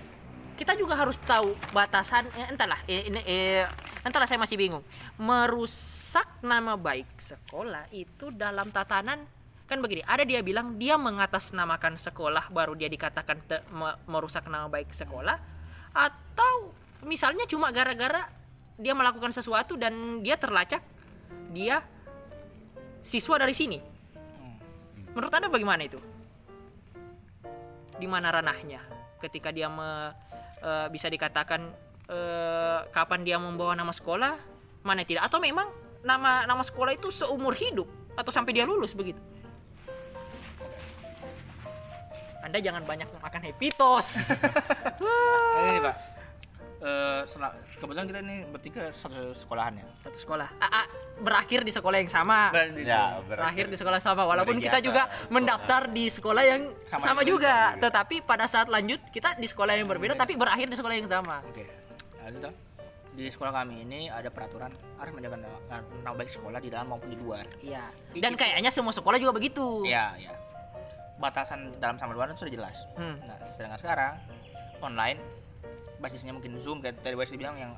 [0.54, 3.64] kita juga harus tahu batasan eh, entahlah eh, ini eh,
[4.04, 4.84] entahlah saya masih bingung.
[5.18, 9.24] Merusak nama baik sekolah itu dalam tatanan
[9.64, 14.68] kan begini ada dia bilang dia mengatasnamakan sekolah baru dia dikatakan te- me- merusak nama
[14.68, 15.40] baik sekolah
[15.96, 16.76] atau
[17.08, 18.28] misalnya cuma gara-gara
[18.76, 20.82] dia melakukan sesuatu dan dia terlacak
[21.54, 21.86] dia
[23.06, 23.78] siswa dari sini.
[25.14, 26.02] Menurut anda bagaimana itu?
[28.02, 28.82] Di mana ranahnya
[29.22, 30.12] ketika dia me-
[30.60, 31.70] eh, bisa dikatakan
[32.10, 34.36] eh, kapan dia membawa nama sekolah
[34.84, 35.30] mana tidak?
[35.30, 35.70] Atau memang
[36.04, 37.88] nama nama sekolah itu seumur hidup
[38.20, 39.22] atau sampai dia lulus begitu
[42.44, 44.36] anda jangan banyak makan hepitos
[45.62, 45.96] ini pak
[46.84, 47.48] Eh, sel-
[47.80, 52.12] kebetulan kita ini bertiga satu sekolahan ya satu sekolah Ah, ah, berakhir di sekolah yang
[52.12, 55.32] sama ya berakhir di sekolah sama walaupun kita juga sekolah.
[55.32, 57.72] mendaftar di sekolah yang Sama sama, juga.
[57.72, 61.08] juga tetapi pada saat lanjut kita di sekolah yang berbeda tapi berakhir di sekolah yang
[61.08, 61.64] sama Oke.
[62.20, 62.54] Nah, itu toh.
[63.14, 67.16] di sekolah kami ini ada peraturan harus menjaga nama baik sekolah di dalam maupun di
[67.16, 67.48] luar.
[67.62, 67.96] Iya.
[68.12, 69.86] Dan kayaknya semua sekolah juga begitu.
[69.86, 70.36] Iya, iya.
[71.24, 72.84] Batasan dalam sama luar itu sudah jelas.
[73.00, 73.16] Hmm.
[73.24, 74.14] Nah, sedangkan sekarang
[74.84, 75.24] online
[76.04, 77.72] basisnya mungkin Zoom kayak tadi Wesley bilang yang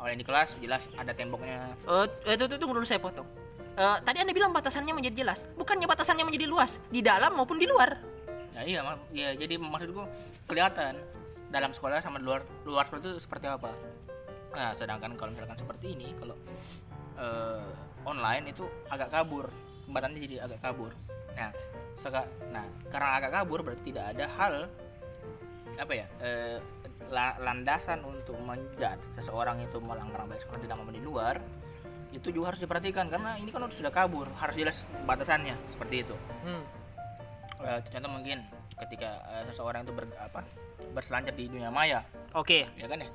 [0.00, 1.76] awalnya di kelas jelas ada temboknya.
[1.84, 3.28] Eh, itu, itu, tunggu dulu saya potong.
[3.76, 7.68] Eh, tadi anda bilang batasannya menjadi jelas, bukannya batasannya menjadi luas di dalam maupun di
[7.68, 8.00] luar.
[8.56, 10.08] Ya iya, ma- ya jadi maksudku
[10.48, 10.96] kelihatan
[11.52, 13.76] dalam sekolah sama luar luar sekolah itu seperti apa.
[14.56, 16.32] Nah, sedangkan kalau misalkan seperti ini kalau
[17.20, 17.68] eh,
[18.08, 19.52] online itu agak kabur,
[19.92, 20.96] batannya jadi agak kabur.
[21.36, 21.50] Nah,
[21.96, 24.54] seka, nah karena agak kabur berarti tidak ada hal
[25.76, 26.56] apa ya eh,
[27.12, 31.36] la- landasan untuk menjat seseorang itu melanggar baik sekolah di dalam di luar
[32.16, 33.12] itu juga harus diperhatikan.
[33.12, 36.16] Karena ini kan sudah kabur harus jelas batasannya seperti itu.
[36.44, 36.64] Hmm.
[37.60, 38.40] Eh, contoh mungkin
[38.86, 40.44] ketika eh, seseorang itu ber, apa,
[40.96, 42.04] berselancar di dunia maya.
[42.32, 42.68] Oke.
[42.76, 43.10] ya kan ya?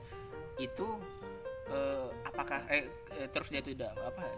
[0.62, 1.02] Itu
[1.70, 2.86] eh, apakah eh,
[3.18, 4.30] eh, terus dia tidak apa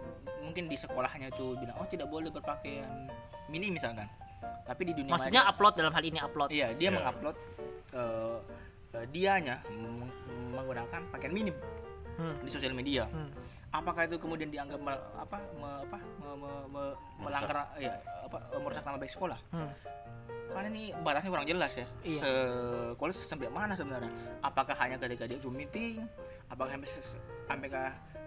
[0.43, 3.07] mungkin di sekolahnya itu bilang oh tidak boleh berpakaian
[3.47, 4.07] mini misalkan
[4.63, 6.49] tapi di dunia Maksudnya maya upload dalam hal ini upload.
[6.49, 6.95] iya dia Ya.
[6.95, 7.35] mengupload
[7.93, 8.37] eh,
[8.93, 10.11] eh, dianya meng-
[10.51, 11.55] menggunakan pakaian minim
[12.13, 12.37] Hmm.
[12.39, 13.33] di sosial media Hmm.
[13.71, 17.91] apakah itu kemudian dianggap me- apa me- apa me- me- me- melanggar ya
[18.23, 19.71] apa merusak nama baik sekolah Hmm.
[20.47, 22.19] karena ini batasnya kurang jelas ya Iya.
[22.93, 26.05] sekolah sampai mana sebenarnya apakah hanya ketika dia zoom meeting
[26.47, 27.69] apakah sampai se- sampai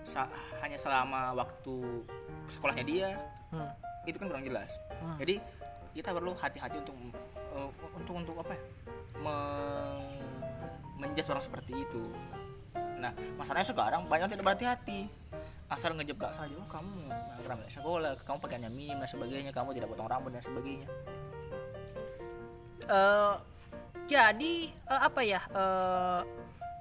[0.02, 2.02] sa- hanya selama waktu
[2.48, 3.08] sekolahnya dia
[3.48, 3.70] Hmm.
[4.06, 5.18] Itu kan kurang jelas Hmm.
[5.20, 5.38] jadi
[5.92, 6.96] kita perlu hati-hati untuk
[7.52, 8.62] eh, untuk untuk apa ya
[9.20, 10.24] me-
[11.26, 12.02] orang seperti itu
[12.96, 15.10] nah masalahnya sekarang banyak tidak berhati-hati
[15.68, 17.10] asal ngejeblak saja oh kamu
[17.44, 20.88] ramai sekolah kamu pakaiannya minim dan sebagainya kamu tidak potong rambut dan sebagainya
[22.86, 23.34] Eh,
[24.06, 25.42] jadi eh, apa ya?
[25.50, 26.20] eh,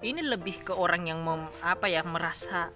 [0.05, 2.69] ini lebih ke orang yang mem, apa ya merasa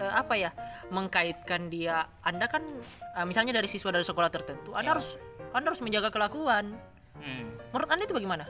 [0.00, 0.48] eh, apa ya
[0.94, 2.06] mengkaitkan dia.
[2.22, 2.62] Anda kan
[3.12, 4.92] eh, misalnya dari siswa dari sekolah tertentu, Anda Ya.
[4.94, 5.18] harus
[5.50, 6.78] Anda harus menjaga kelakuan.
[7.16, 7.44] hmm.
[7.70, 8.46] Menurut Anda itu bagaimana?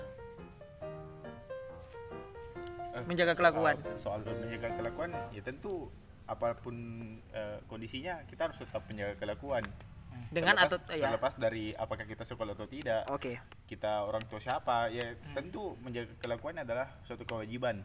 [2.94, 3.74] Eh, Menjaga kelakuan.
[3.96, 5.90] soal soal menjaga kelakuan ya tentu
[6.24, 6.76] apa pun
[7.30, 9.64] eh, kondisinya kita harus tetap menjaga kelakuan
[10.30, 11.04] Dengan terlepas, atau ya.
[11.04, 13.36] terlepas dari apakah kita sekolah atau tidak Oke.
[13.66, 17.82] kita orang tua siapa ya tentu menjaga kelakuan adalah suatu kewajiban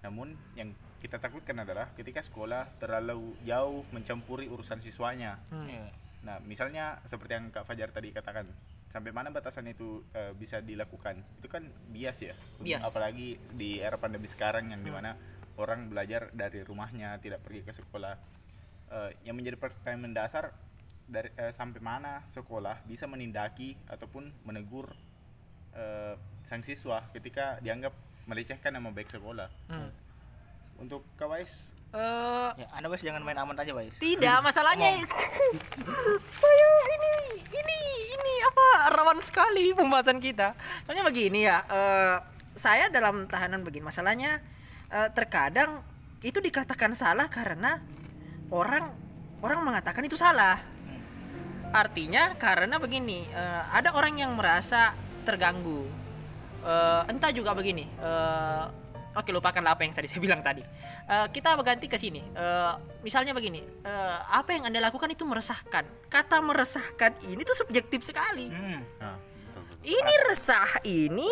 [0.00, 0.70] namun yang
[1.02, 5.66] kita takutkan adalah ketika sekolah terlalu jauh mencampuri urusan siswanya Hmm.
[5.66, 5.90] Iya.
[6.22, 8.46] nah misalnya seperti yang kak Fajar tadi katakan
[8.88, 12.78] sampai mana batasan itu eh, bisa dilakukan itu kan bias ya Bias.
[12.80, 15.18] apalagi di era pandemi sekarang yang di mana
[15.54, 18.14] orang belajar dari rumahnya tidak pergi ke sekolah
[18.88, 20.52] Eh, yang menjadi pertanyaan mendasar
[21.02, 24.92] dari eh, sampai mana sekolah bisa menindaki ataupun menegur
[25.72, 26.12] eh,
[26.44, 29.88] sang siswa ketika dianggap melecehkan nama baik sekolah Hmm.
[30.82, 35.04] Untuk kawais Eh, ya anda wes jangan main aman aja wes tidak, masalahnya
[36.40, 37.12] saya ini
[37.52, 37.78] ini
[38.16, 40.56] ini apa rawan sekali pembahasan kita.
[40.88, 42.16] Soalnya begini ya, eh,
[42.56, 44.40] saya dalam tahanan begini masalahnya
[44.88, 45.84] eh, terkadang
[46.24, 47.76] itu dikatakan salah karena
[48.48, 48.88] orang
[49.44, 50.64] orang mengatakan itu salah.
[51.76, 54.96] Artinya karena begini, eh, ada orang yang merasa
[55.28, 55.84] terganggu.
[56.64, 57.84] Eh, entah juga begini.
[57.84, 58.80] eh,
[59.12, 60.64] Oke lupakanlah apa yang tadi saya bilang tadi.
[61.08, 62.24] Eh, kita berganti ke sini.
[62.24, 62.72] Eh,
[63.04, 65.84] misalnya begini, eh, apa yang anda lakukan itu meresahkan.
[66.08, 68.48] Kata meresahkan ini tuh subjektif sekali.
[68.48, 68.80] hmm.
[69.00, 69.84] nah, betul, betul.
[69.84, 71.30] Ini resah ini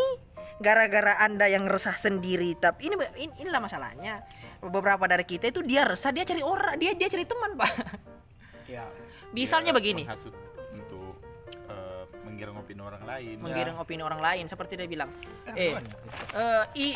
[0.61, 2.53] gara-gara anda yang resah sendiri.
[2.61, 4.21] Tapi ini, ini inilah masalahnya.
[4.61, 7.73] beberapa dari kita itu dia resah dia cari orang dia dia cari teman pak
[8.69, 8.85] ya
[9.33, 10.37] misalnya Ya, begini menghasut
[10.69, 11.17] untuk
[12.29, 15.09] menggiring opini orang lain menggiring opini orang lain seperti dia bilang
[15.57, 15.75] Eh, eh
[16.37, 16.89] eh, i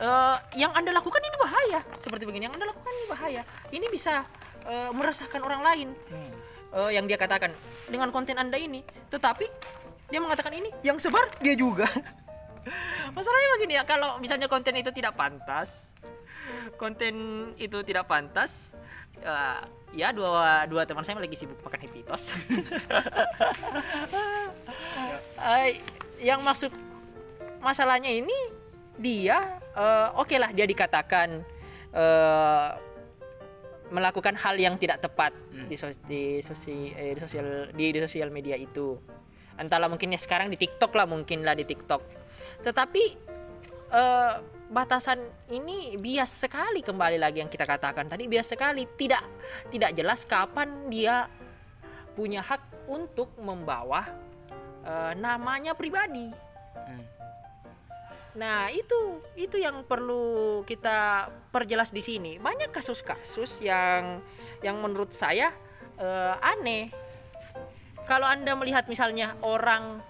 [0.00, 1.80] eh, yang anda lakukan ini bahaya.
[2.00, 3.42] Seperti begini yang anda lakukan ini bahaya.
[3.70, 4.24] Ini bisa
[4.66, 5.88] eh, meresahkan orang lain.
[6.10, 6.32] Hmm.
[6.74, 7.54] Eh, yang dia katakan
[7.86, 8.82] dengan konten anda ini.
[9.10, 9.46] Tetapi
[10.10, 11.86] dia mengatakan ini yang sebar dia juga.
[13.16, 15.94] Masalahnya begini ya kalau misalnya konten itu tidak pantas
[16.76, 17.14] konten
[17.56, 18.74] itu tidak pantas
[19.22, 19.60] eh,
[19.94, 22.34] ya dua dua teman saya lagi sibuk makan happy toast.
[25.44, 25.76] Eh,
[26.24, 26.72] yang maksud
[27.60, 28.32] masalahnya ini
[28.96, 31.42] dia eh, oke lah dia dikatakan
[31.94, 32.68] eh,
[33.92, 35.30] melakukan hal yang tidak tepat
[35.70, 38.98] di, sos- di, sosi- eh, di sosial di, di sosial media itu.
[39.54, 42.02] Entahlah mungkinnya sekarang di TikTok lah mungkin lah di TikTok.
[42.64, 43.04] Tetapi
[43.94, 44.34] eh,
[44.64, 48.82] batasan ini bias sekali kembali lagi yang kita katakan tadi bias sekali.
[48.82, 49.24] Tidak
[49.70, 51.30] tidak jelas kapan dia
[52.18, 54.02] punya hak untuk membawa
[54.82, 56.34] eh, namanya pribadi.
[56.74, 57.13] Hmm.
[58.34, 62.32] Nah, itu itu yang perlu kita perjelas di sini.
[62.42, 64.18] Banyak kasus-kasus yang
[64.60, 65.54] yang menurut saya
[65.98, 66.90] eh, aneh.
[68.04, 70.02] Kalau Anda melihat misalnya orang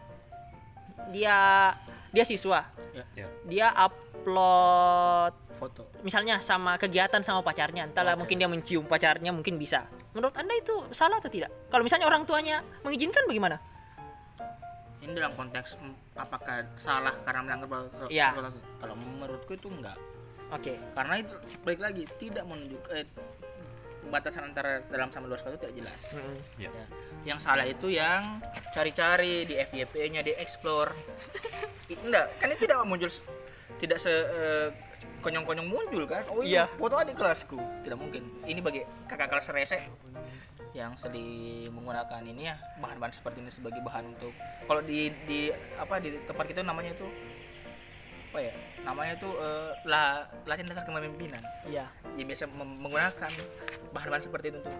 [1.12, 1.70] dia
[2.10, 3.26] dia siswa, Ya.
[3.42, 9.88] dia upload foto misalnya sama kegiatan sama pacarnya, entahlah mungkin dia mencium pacarnya mungkin bisa.
[10.14, 11.50] Menurut Anda itu salah atau tidak?
[11.72, 13.58] Kalau misalnya orang tuanya mengizinkan bagaimana?
[15.04, 15.76] Ini dalam konteks
[16.14, 17.68] apakah salah karena melanggar
[18.08, 18.32] Iya.
[18.32, 18.60] protokol?
[18.80, 19.98] kalau menurutku itu enggak
[20.48, 20.74] Oke.
[20.92, 23.04] karena itu balik lagi tidak menunjuk eh,
[24.04, 26.36] batasan antara dalam sama luar sekolah itu tidak jelas Mm.
[26.58, 26.70] Ya.
[26.70, 26.86] Ya.
[27.24, 28.40] yang salah itu yang
[28.70, 30.92] cari-cari di FYP-nya di explore
[32.04, 33.08] enggak kan itu tidak muncul
[33.76, 34.68] tidak se eh,
[35.20, 36.76] konyong-konyong muncul kan oh iya Iya.
[36.76, 39.80] foto adik kelasku tidak mungkin ini bagi kakak kelas rese
[40.74, 44.34] yang sedih menggunakan ini ya bahan-bahan seperti ini sebagai bahan untuk
[44.66, 47.06] kalau di di apa di tempat kita namanya itu
[48.34, 51.38] apa ya namanya itu eh, lah latihan dasar kepemimpinan.
[51.70, 51.86] Iya.
[52.18, 53.32] yang biasa menggunakan
[53.94, 54.74] bahan-bahan seperti itu untuk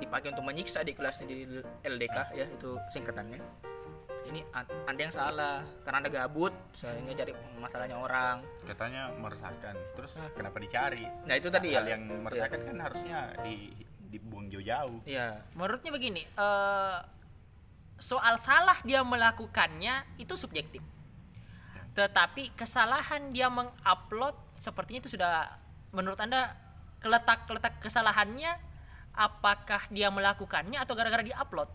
[0.00, 1.44] dipakai untuk menyiksa di kelasnya di
[1.84, 3.38] LDK ya itu singkatannya.
[4.24, 8.40] Ini an- anda yang salah karena anda gabut sehingga cari masalahnya orang.
[8.64, 11.04] Katanya meresahkan terus kenapa dicari?
[11.28, 12.00] Nah itu tadi hal ya.
[12.00, 13.68] yang meresahkan kan harusnya di
[14.14, 16.98] dibuang jauh-jauh ya Menurutnya begini, eh,
[17.96, 20.82] soal salah dia melakukannya itu subjektif.
[21.92, 25.46] Tetapi kesalahan dia mengupload sepertinya itu sudah
[25.90, 26.54] menurut Anda
[27.00, 28.50] letak-letak kesalahannya
[29.12, 31.70] apakah dia melakukannya atau gara-gara diupload?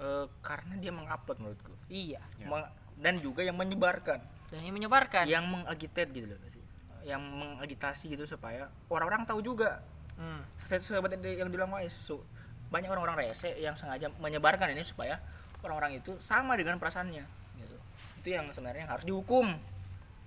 [0.00, 2.24] eh, karena dia mengupload menurutku Iya.
[2.36, 2.46] Ya.
[2.48, 5.24] Meng- dan juga yang menyebarkan Dan yang menyebarkan.
[5.26, 6.64] yang mengagitate gitu loh sih
[7.00, 9.80] yang mengagitasi gitu supaya orang-orang tahu juga
[10.20, 10.44] Hmm.
[10.68, 12.20] sahabat yang bilang Wais so,
[12.68, 15.16] banyak orang-orang rese yang sengaja menyebarkan ini supaya
[15.64, 17.24] orang-orang itu sama dengan perasaannya
[17.56, 17.76] gitu.
[18.20, 19.48] itu yang sebenarnya harus dihukum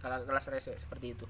[0.02, 1.26] kalau kelas rese seperti itu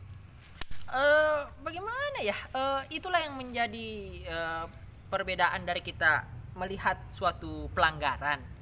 [0.89, 3.89] eh bagaimana ya Eh, itulah yang menjadi
[4.23, 4.65] eh,
[5.12, 6.23] perbedaan dari kita
[6.56, 8.54] melihat suatu pelanggaran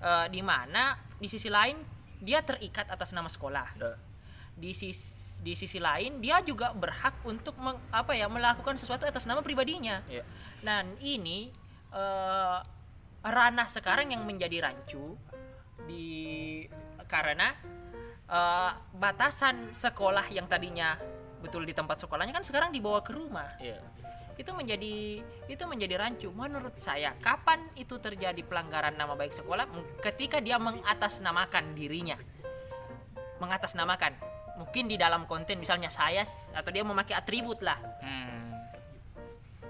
[0.00, 1.76] Eh, di mana di sisi lain
[2.24, 3.92] dia terikat atas nama sekolah ya.
[4.56, 9.24] di sisi di sisi lain dia juga berhak untuk meng- apa ya melakukan sesuatu atas
[9.24, 10.20] nama pribadinya ya.
[10.60, 11.48] dan ini
[11.92, 12.58] eh,
[13.24, 15.16] ranah sekarang yang menjadi rancu
[15.88, 16.64] di
[17.08, 17.56] karena
[18.28, 21.00] eh, batasan sekolah yang tadinya
[21.40, 23.56] betul di tempat sekolahnya kan sekarang dibawa ke rumah.
[23.58, 23.80] ya.
[24.36, 27.16] Itu menjadi itu menjadi rancu menurut saya.
[27.20, 29.68] Kapan itu terjadi pelanggaran nama baik sekolah?
[30.04, 32.16] Ketika dia mengatasnamakan dirinya.
[33.40, 34.16] Mengatasnamakan.
[34.60, 37.80] Mungkin di dalam konten misalnya saya atau dia memakai atribut lah.
[38.04, 38.38] Hmm.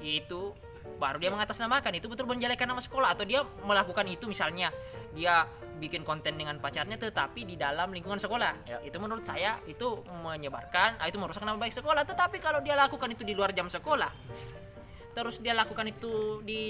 [0.00, 0.56] itu
[0.96, 3.14] baru dia mengatasnamakan itu betul menjelekan nama sekolah.
[3.14, 4.72] Atau dia melakukan itu misalnya
[5.12, 5.44] dia
[5.76, 8.64] bikin konten dengan pacarnya tetapi di dalam lingkungan sekolah.
[8.64, 8.80] Ya.
[8.80, 12.02] itu menurut saya itu menyebarkan ah, itu merusak nama baik sekolah.
[12.08, 14.08] Tetapi kalau dia lakukan itu di luar jam sekolah
[15.10, 16.62] terus dia lakukan itu di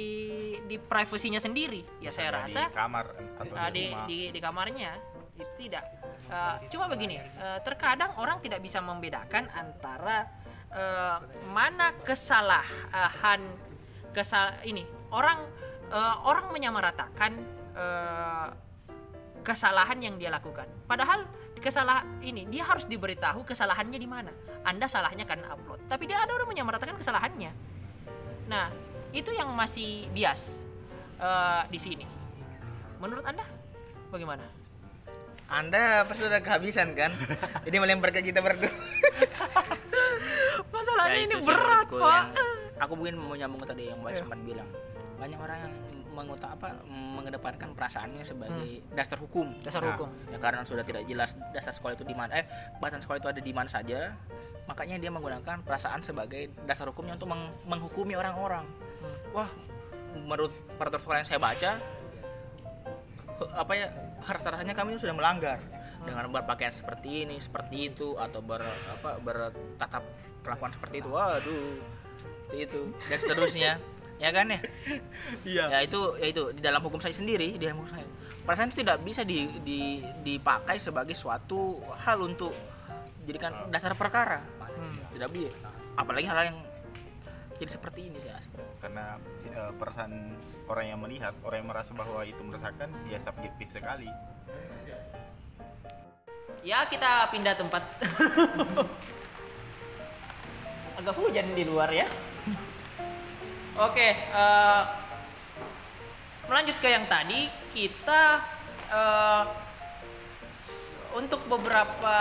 [0.65, 3.07] di privasinya sendiri ya saya Misalnya rasa di kamar
[3.37, 4.07] atau di di, rumah.
[4.09, 4.91] di di kamarnya
[5.59, 5.85] tidak
[6.31, 10.31] Uh, cuma begini uh, terkadang orang tidak bisa membedakan antara
[10.71, 11.19] uh,
[11.51, 13.43] mana kesalahan
[14.15, 15.43] kesal ini orang
[15.91, 17.35] uh, orang menyamaratakan
[17.75, 18.47] uh,
[19.43, 20.71] kesalahan yang dia lakukan.
[20.87, 21.27] Padahal
[21.59, 24.31] kesalahan ini dia harus diberitahu kesalahannya di mana.
[24.63, 25.91] Anda salahnya karena upload.
[25.91, 27.51] Tapi dia ada orang menyamaratakan kesalahannya.
[28.47, 28.71] Nah
[29.11, 30.63] itu yang masih bias
[31.19, 32.07] uh, di sini.
[33.03, 33.43] Menurut anda
[34.15, 34.60] bagaimana
[35.51, 37.11] anda pasti sudah kehabisan kan
[37.67, 38.71] jadi melempar ke kita berdua
[41.13, 42.23] ini sih berat, menurutku Pak.
[42.31, 42.33] yang-
[42.81, 44.21] aku mungkin mau nyambung tadi yang Mbak Iya.
[44.21, 44.69] sempat bilang
[45.17, 45.75] banyak orang yang
[46.11, 49.95] mengutak apa mengedepankan perasaannya sebagai dasar hukum Dasar Nah.
[49.95, 50.09] hukum.
[50.29, 52.47] ya karena sudah tidak jelas dasar sekolah itu di mana eh
[52.79, 54.15] batasan sekolah itu ada di mana saja
[54.65, 58.65] makanya dia menggunakan perasaan sebagai dasar hukumnya untuk meng- menghukumi orang-orang
[59.01, 59.17] Hmm.
[59.35, 59.51] wah
[60.13, 61.71] menurut peraturan sekolah yang saya baca
[63.55, 63.87] apa ya
[64.25, 65.61] rasa-rasanya kami sudah melanggar.
[66.01, 70.05] Dengan berpakaian seperti ini seperti itu atau ber apa bertatap
[70.41, 71.09] kelakuan seperti itu.
[71.13, 71.77] Waduh
[72.57, 72.81] itu, itu.
[73.09, 73.73] Dan seterusnya.
[74.21, 74.61] Ya kan ya?
[75.49, 75.65] Iya.
[75.73, 78.05] ya itu ya itu di dalam hukum saya sendiri di dalam hukum saya.
[78.45, 82.53] Perasaan itu tidak bisa di, di, dipakai sebagai suatu hal untuk
[83.25, 84.45] jadikan dasar perkara.
[85.17, 86.59] Tidak bisa apalagi hal yang
[87.61, 88.41] jadi seperti ini ya
[88.81, 90.13] Karena eh, perasaan
[90.71, 94.07] orang yang melihat, orang yang merasa bahwa itu meresahkan, ya subjektif sekali.
[96.63, 97.83] Ya kita pindah tempat.
[101.03, 102.07] Agak hujan di luar ya.
[103.81, 104.83] Oke, eh,
[106.47, 108.45] melanjut ke yang tadi kita
[110.67, 112.19] s- untuk beberapa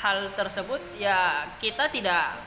[0.00, 2.40] hal tersebut ya kita tidak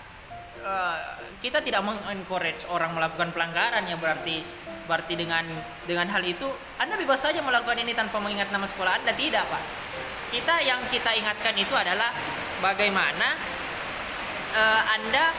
[0.63, 0.97] eh,
[1.43, 4.41] kita tidak mengencourage orang melakukan pelanggaran ya berarti
[4.85, 5.47] berarti dengan
[5.87, 6.47] dengan hal itu
[6.79, 9.63] Anda bebas saja melakukan ini tanpa mengingat nama sekolah Anda tidak Pak
[10.33, 12.09] kita yang kita ingatkan itu adalah
[12.57, 13.37] bagaimana
[14.57, 15.29] eh, Anda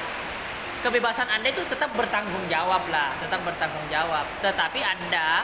[0.86, 4.28] kebebasan Anda itu tetap bertanggung jawab lah, tetap bertanggung jawab.
[4.44, 5.42] Tetapi Anda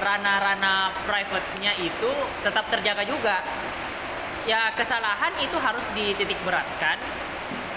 [0.00, 3.44] rana-rana private-nya itu tetap terjaga juga.
[4.48, 6.96] Ya kesalahan itu harus dititik beratkan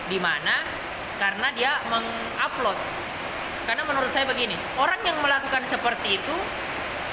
[0.09, 0.63] di mana
[1.21, 2.79] karena dia mengupload.
[3.65, 6.35] Karena menurut saya begini, orang yang melakukan seperti itu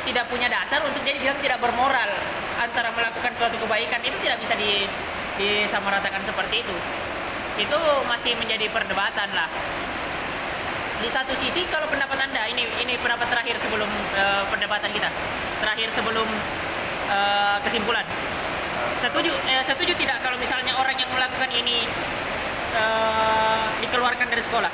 [0.05, 2.11] tidak punya dasar untuk dia bilang tidak bermoral
[2.61, 4.05] antara melakukan suatu kebaikan.
[4.05, 4.85] Itu tidak bisa di
[5.41, 6.77] disamaratakan seperti itu.
[7.57, 9.49] Itu masih menjadi perdebatan lah.
[11.03, 15.09] Di satu sisi kalau pendapat anda ini ini pendapat terakhir sebelum eh, perdebatan kita.
[15.65, 16.29] Terakhir sebelum
[17.11, 18.05] eh, kesimpulan.
[19.01, 21.89] Setuju eh, setuju tidak kalau misalnya orang yang melakukan ini
[22.73, 24.73] eh, dikeluarkan dari sekolah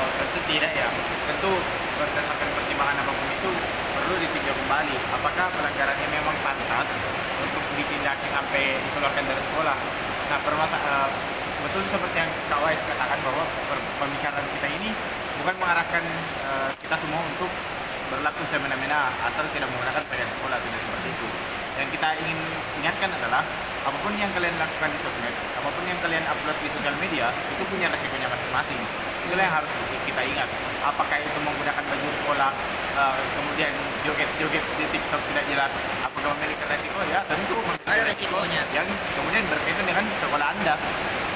[0.00, 0.88] Oh, tentu tidak ya.
[1.28, 1.52] Tentu
[2.00, 3.50] berdasarkan pertimbangan apa pun itu
[3.92, 4.96] perlu ditinjau kembali.
[5.12, 6.88] Apakah pelanggarannya memang pantas
[7.44, 9.76] untuk ditindaki sampai dikeluarkan dari sekolah?
[10.32, 11.08] Nah, permasa- eh,
[11.68, 13.44] betul seperti yang Kak Wais katakan bahwa
[14.00, 14.90] pembicaraan kita ini
[15.44, 16.02] bukan mengarahkan
[16.48, 17.50] eh, kita semua untuk
[18.08, 21.28] berlaku semena-mena asal tidak menggunakan pakaian sekolah tidak seperti itu.
[21.78, 22.38] Yang kita ingin
[22.82, 23.42] ingatkan adalah
[23.80, 27.32] apa pun yang kalian lakukan di sosmed, apa pun yang kalian upload di sosial media
[27.32, 28.80] itu punya resikonya masing-masing.
[29.24, 29.72] Itulah yang harus
[30.04, 30.48] kita ingat.
[30.84, 32.50] Apakah itu menggunakan baju sekolah,
[32.98, 33.72] eh, kemudian
[34.04, 35.72] joget-joget di TikTok tidak jelas,
[36.04, 37.00] apakah memiliki resiko?
[37.08, 38.62] Ya tentu memiliki resiko resikonya.
[38.76, 40.74] yang kemudian berkaitan dengan sekolah Anda.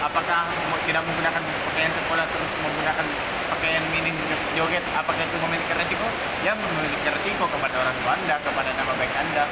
[0.04, 0.40] Apakah
[0.84, 3.06] tidak menggunakan pakaian sekolah terus menggunakan
[3.56, 4.12] pakaian minim
[4.52, 6.06] joget, apakah itu memiliki resiko?
[6.44, 9.44] Ya memiliki resiko kepada orang tua Anda, kepada nama baik Anda.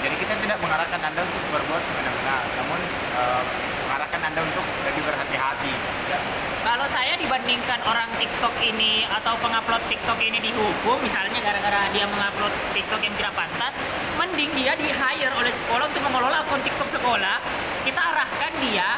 [0.00, 2.80] Jadi kita tidak mengarahkan Anda untuk berbuat semena-mena, namun
[3.20, 3.42] eh,
[3.84, 5.72] mengarahkan Anda untuk lebih berhati-hati.
[6.08, 6.18] Ya.
[6.64, 12.52] Kalau saya dibandingkan orang TikTok ini atau pengupload TikTok ini dihukum, misalnya gara-gara dia mengupload
[12.72, 13.72] TikTok yang tidak pantas,
[14.16, 17.36] mending dia di hire oleh sekolah untuk mengelola akun TikTok sekolah.
[17.84, 18.88] Kita arahkan dia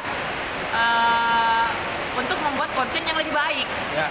[0.71, 1.67] eh,
[2.15, 3.67] untuk membuat konten yang lebih baik.
[3.99, 4.07] ya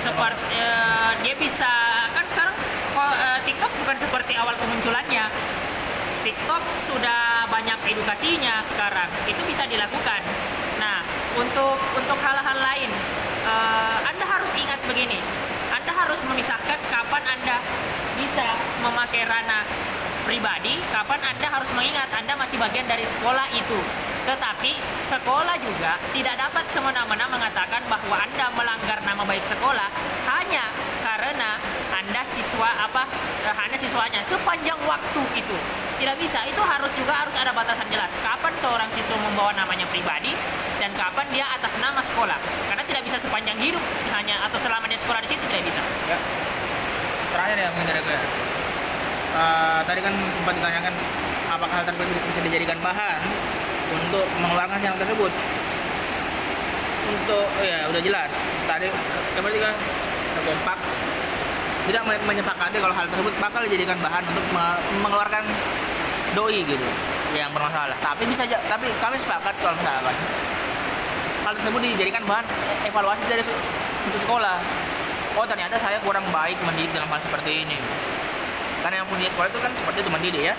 [0.00, 1.70] Seperti eh, dia bisa
[2.16, 2.56] kan sekarang
[3.44, 5.28] TikTok bukan seperti awal kemunculannya.
[6.22, 9.10] TikTok sudah banyak edukasinya sekarang.
[9.26, 10.22] Itu bisa dilakukan.
[10.78, 11.02] Nah,
[11.34, 12.90] untuk untuk hal-hal lain,
[13.42, 15.18] eh, Anda harus ingat begini.
[15.74, 17.58] Anda harus memisahkan kapan Anda
[18.14, 18.46] bisa
[18.86, 19.66] memakai ranah
[20.22, 23.78] pribadi, kapan Anda harus mengingat Anda masih bagian dari sekolah itu.
[24.22, 24.78] Tetapi
[25.10, 29.90] sekolah juga tidak dapat semena-mena mengatakan bahwa Anda melanggar nama baik sekolah
[30.30, 30.70] hanya
[32.92, 33.08] apa
[33.48, 35.56] eh, hanya siswanya sepanjang waktu itu.
[35.96, 38.10] Tidak bisa, itu harus juga harus ada batasan jelas.
[38.20, 40.36] Kapan seorang siswa membawa namanya pribadi
[40.76, 42.36] dan kapan dia atas nama sekolah.
[42.68, 45.82] Karena tidak bisa sepanjang hidup misalnya atau selama dia sekolah di situ tidak bisa.
[46.12, 46.18] ya
[47.32, 48.18] terakhir ya mungkin dari gue
[49.32, 50.92] Eh, tadi kan sempat ditanyakan
[51.48, 53.16] apakah hal tersebut bisa dijadikan bahan
[53.88, 55.32] untuk mengeluarkan sidang tersebut
[57.08, 58.28] untuk oh ya udah jelas
[58.68, 58.92] tadi
[59.32, 59.72] kembali kan
[60.44, 60.78] kompak
[61.90, 65.42] tidak me- menyepakati kalau hal tersebut bakal dijadikan bahan untuk me- mengeluarkan
[66.32, 66.86] doi gitu
[67.34, 67.96] yang bermasalah.
[67.98, 70.16] Tapi bisa tapi kami sepakat kalau misalkan
[71.42, 72.46] hal tersebut dijadikan bahan
[72.86, 73.42] evaluasi dari
[74.08, 74.58] untuk sekolah.
[75.32, 77.78] Oh ternyata saya kurang baik mendidik dalam hal seperti ini.
[78.84, 80.54] Karena yang punya sekolah itu kan seperti itu mendidik ya.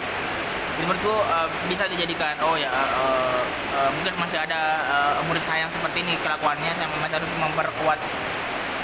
[0.73, 3.41] Jadi menurutku eh, bisa dijadikan oh ya eh,
[3.77, 7.99] eh, mungkin masih ada eh, murid saya yang seperti ini kelakuannya saya masih harus memperkuat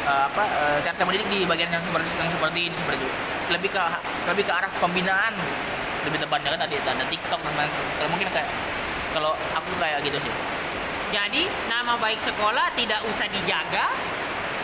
[0.10, 3.10] eh, apa eh, cara saya mendidik di bagian yang seperti yang seperti ini seperti itu.
[3.54, 3.84] Lebih ke
[4.34, 5.34] lebih ke arah pembinaan.
[6.10, 8.50] Lebih tepatnya kan tadi ada TikTok dan lain kalau mungkin kayak
[9.14, 10.34] kalau aku kayak gitu sih.
[11.10, 13.88] Jadi nama baik sekolah tidak usah dijaga.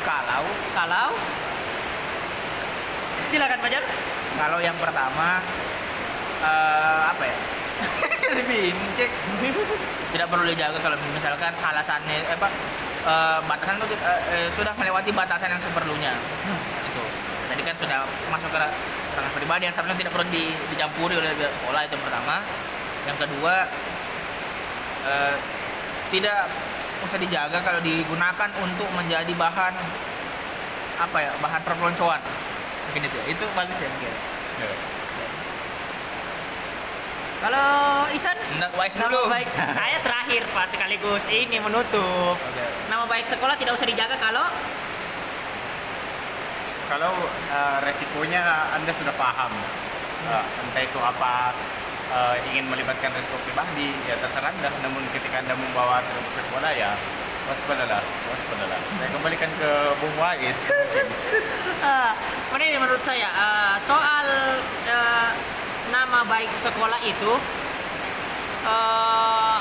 [0.06, 0.46] Kalau.
[0.74, 1.10] Kalau.
[3.30, 3.84] Silakan Fajar.
[4.36, 5.40] kalau yang pertama
[6.44, 7.38] eh, apa ya
[8.98, 9.10] cek
[10.16, 12.48] tidak perlu dijaga kalau misalkan alasannya eh, apa
[13.04, 16.14] eh, batasan itu eh, eh, sudah melewati batasan yang seperlunya.
[16.88, 17.04] Itu.
[17.52, 18.00] Jadi kan sudah
[18.32, 22.36] masuk ke ranah pribadi yang seharusnya tidak perlu di- dicampuri oleh sekolah itu yang pertama.
[23.06, 23.56] Yang kedua
[25.06, 25.36] eh,
[26.16, 26.40] tidak
[27.04, 29.74] usah dijaga kalau digunakan untuk menjadi bahan
[30.96, 32.22] apa ya bahan perpeloncoan.
[32.90, 33.18] Mungkin itu.
[33.20, 33.26] Ya.
[33.36, 34.14] itu bagus ya mungkin
[34.56, 34.72] Ya.
[37.44, 37.68] Kalau
[38.16, 38.38] Isan
[38.80, 39.28] wise nama dulu.
[39.28, 39.50] baik.
[39.84, 42.40] Saya terakhir Pak sekaligus ini menutup.
[42.40, 42.64] Oke.
[42.88, 44.48] Nama baik sekolah tidak usah dijaga kalau
[46.88, 47.12] kalau
[47.52, 49.52] eh, resikonya anda sudah paham.
[50.32, 51.52] Eh, entah itu apa
[52.16, 54.72] eh, ingin melibatkan resiko pribadi ya terserah anda.
[54.80, 56.96] Namun ketika anda membawa ke ke sekolah ya
[57.52, 58.00] waspadalah
[58.32, 58.80] waspadalah.
[58.96, 60.60] Saya kembalikan ke Bung Wais.
[61.84, 62.16] Ah,
[62.64, 64.56] ini menurut saya ah, soal
[64.88, 65.30] eh,
[65.92, 67.34] nama baik sekolah itu
[68.66, 69.58] eh,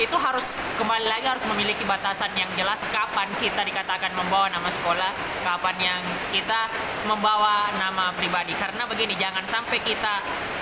[0.00, 0.50] itu harus
[0.80, 5.12] kembali lagi harus memiliki batasan yang jelas kapan kita dikatakan membawa nama sekolah,
[5.46, 6.00] kapan yang
[6.34, 6.66] kita
[7.06, 8.56] membawa nama pribadi.
[8.56, 10.14] Karena begini, jangan sampai kita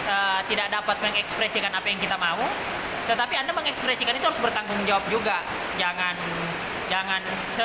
[0.09, 2.43] eh, tidak dapat mengekspresikan apa yang kita mau,
[3.09, 5.41] tetapi Anda mengekspresikan itu harus bertanggung jawab juga.
[5.81, 6.15] Jangan
[6.91, 7.63] jangan se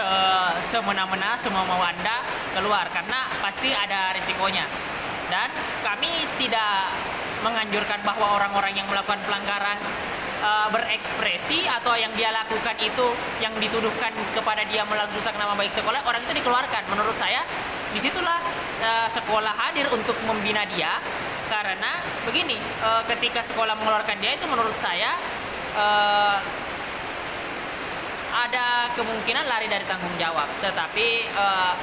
[0.69, 2.21] semena-mena semua mau Anda
[2.53, 4.69] keluar karena pasti ada risikonya.
[5.25, 5.49] Dan
[5.81, 6.93] kami tidak
[7.45, 9.77] menganjurkan bahwa orang-orang yang melakukan pelanggaran
[10.41, 16.01] eh, berekspresi atau yang dia lakukan itu yang dituduhkan kepada dia merusak nama baik sekolah
[16.01, 16.83] orang itu dikeluarkan.
[16.89, 17.45] Menurut saya
[17.93, 18.41] di situlah
[18.81, 20.97] eh, sekolah hadir untuk membina dia.
[21.45, 25.13] Karena begini eh, ketika sekolah mengeluarkan dia itu menurut saya
[25.77, 26.37] eh,
[28.35, 30.49] ada kemungkinan lari dari tanggung jawab.
[30.59, 31.73] Tetapi eh,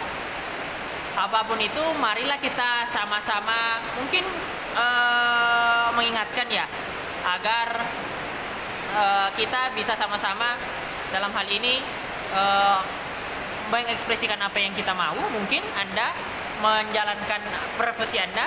[1.13, 4.25] apa pun itu marilah kita sama-sama mungkin
[4.77, 5.52] eh,
[5.95, 6.67] mengingatkan ya
[7.23, 7.69] agar
[8.97, 10.59] eh, kita bisa sama-sama
[11.13, 11.81] dalam hal ini
[12.35, 12.81] eh,
[13.73, 15.17] mengekspresikan apa yang kita mau.
[15.17, 16.13] Mungkin anda
[16.63, 17.41] menjalankan
[17.81, 18.47] profesi anda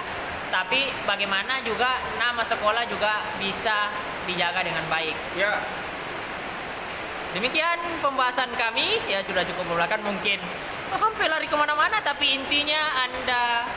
[0.54, 3.90] tapi bagaimana juga nama sekolah juga bisa
[4.30, 5.16] dijaga dengan baik.
[5.36, 5.58] Ya.
[7.36, 9.02] Demikian pembahasan kami.
[9.12, 10.40] Ya sudah cukup membelakang mungkin.
[10.94, 13.68] Oh, hampir lari ke mana-mana tapi intinya anda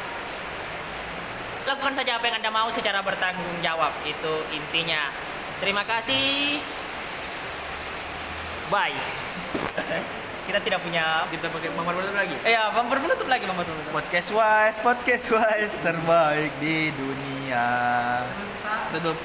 [1.68, 5.12] lakukan saja apa yang anda mau secara bertanggung jawab itu intinya.
[5.60, 6.56] Terima kasih.
[8.72, 8.96] Bye.
[10.48, 13.92] Kita tidak punya kita pakai bumper penutup lagi eh ya bumper penutup lagi bumper penutup.
[13.92, 17.68] podcast wise podcast wise terbaik di dunia
[18.96, 19.20] tutup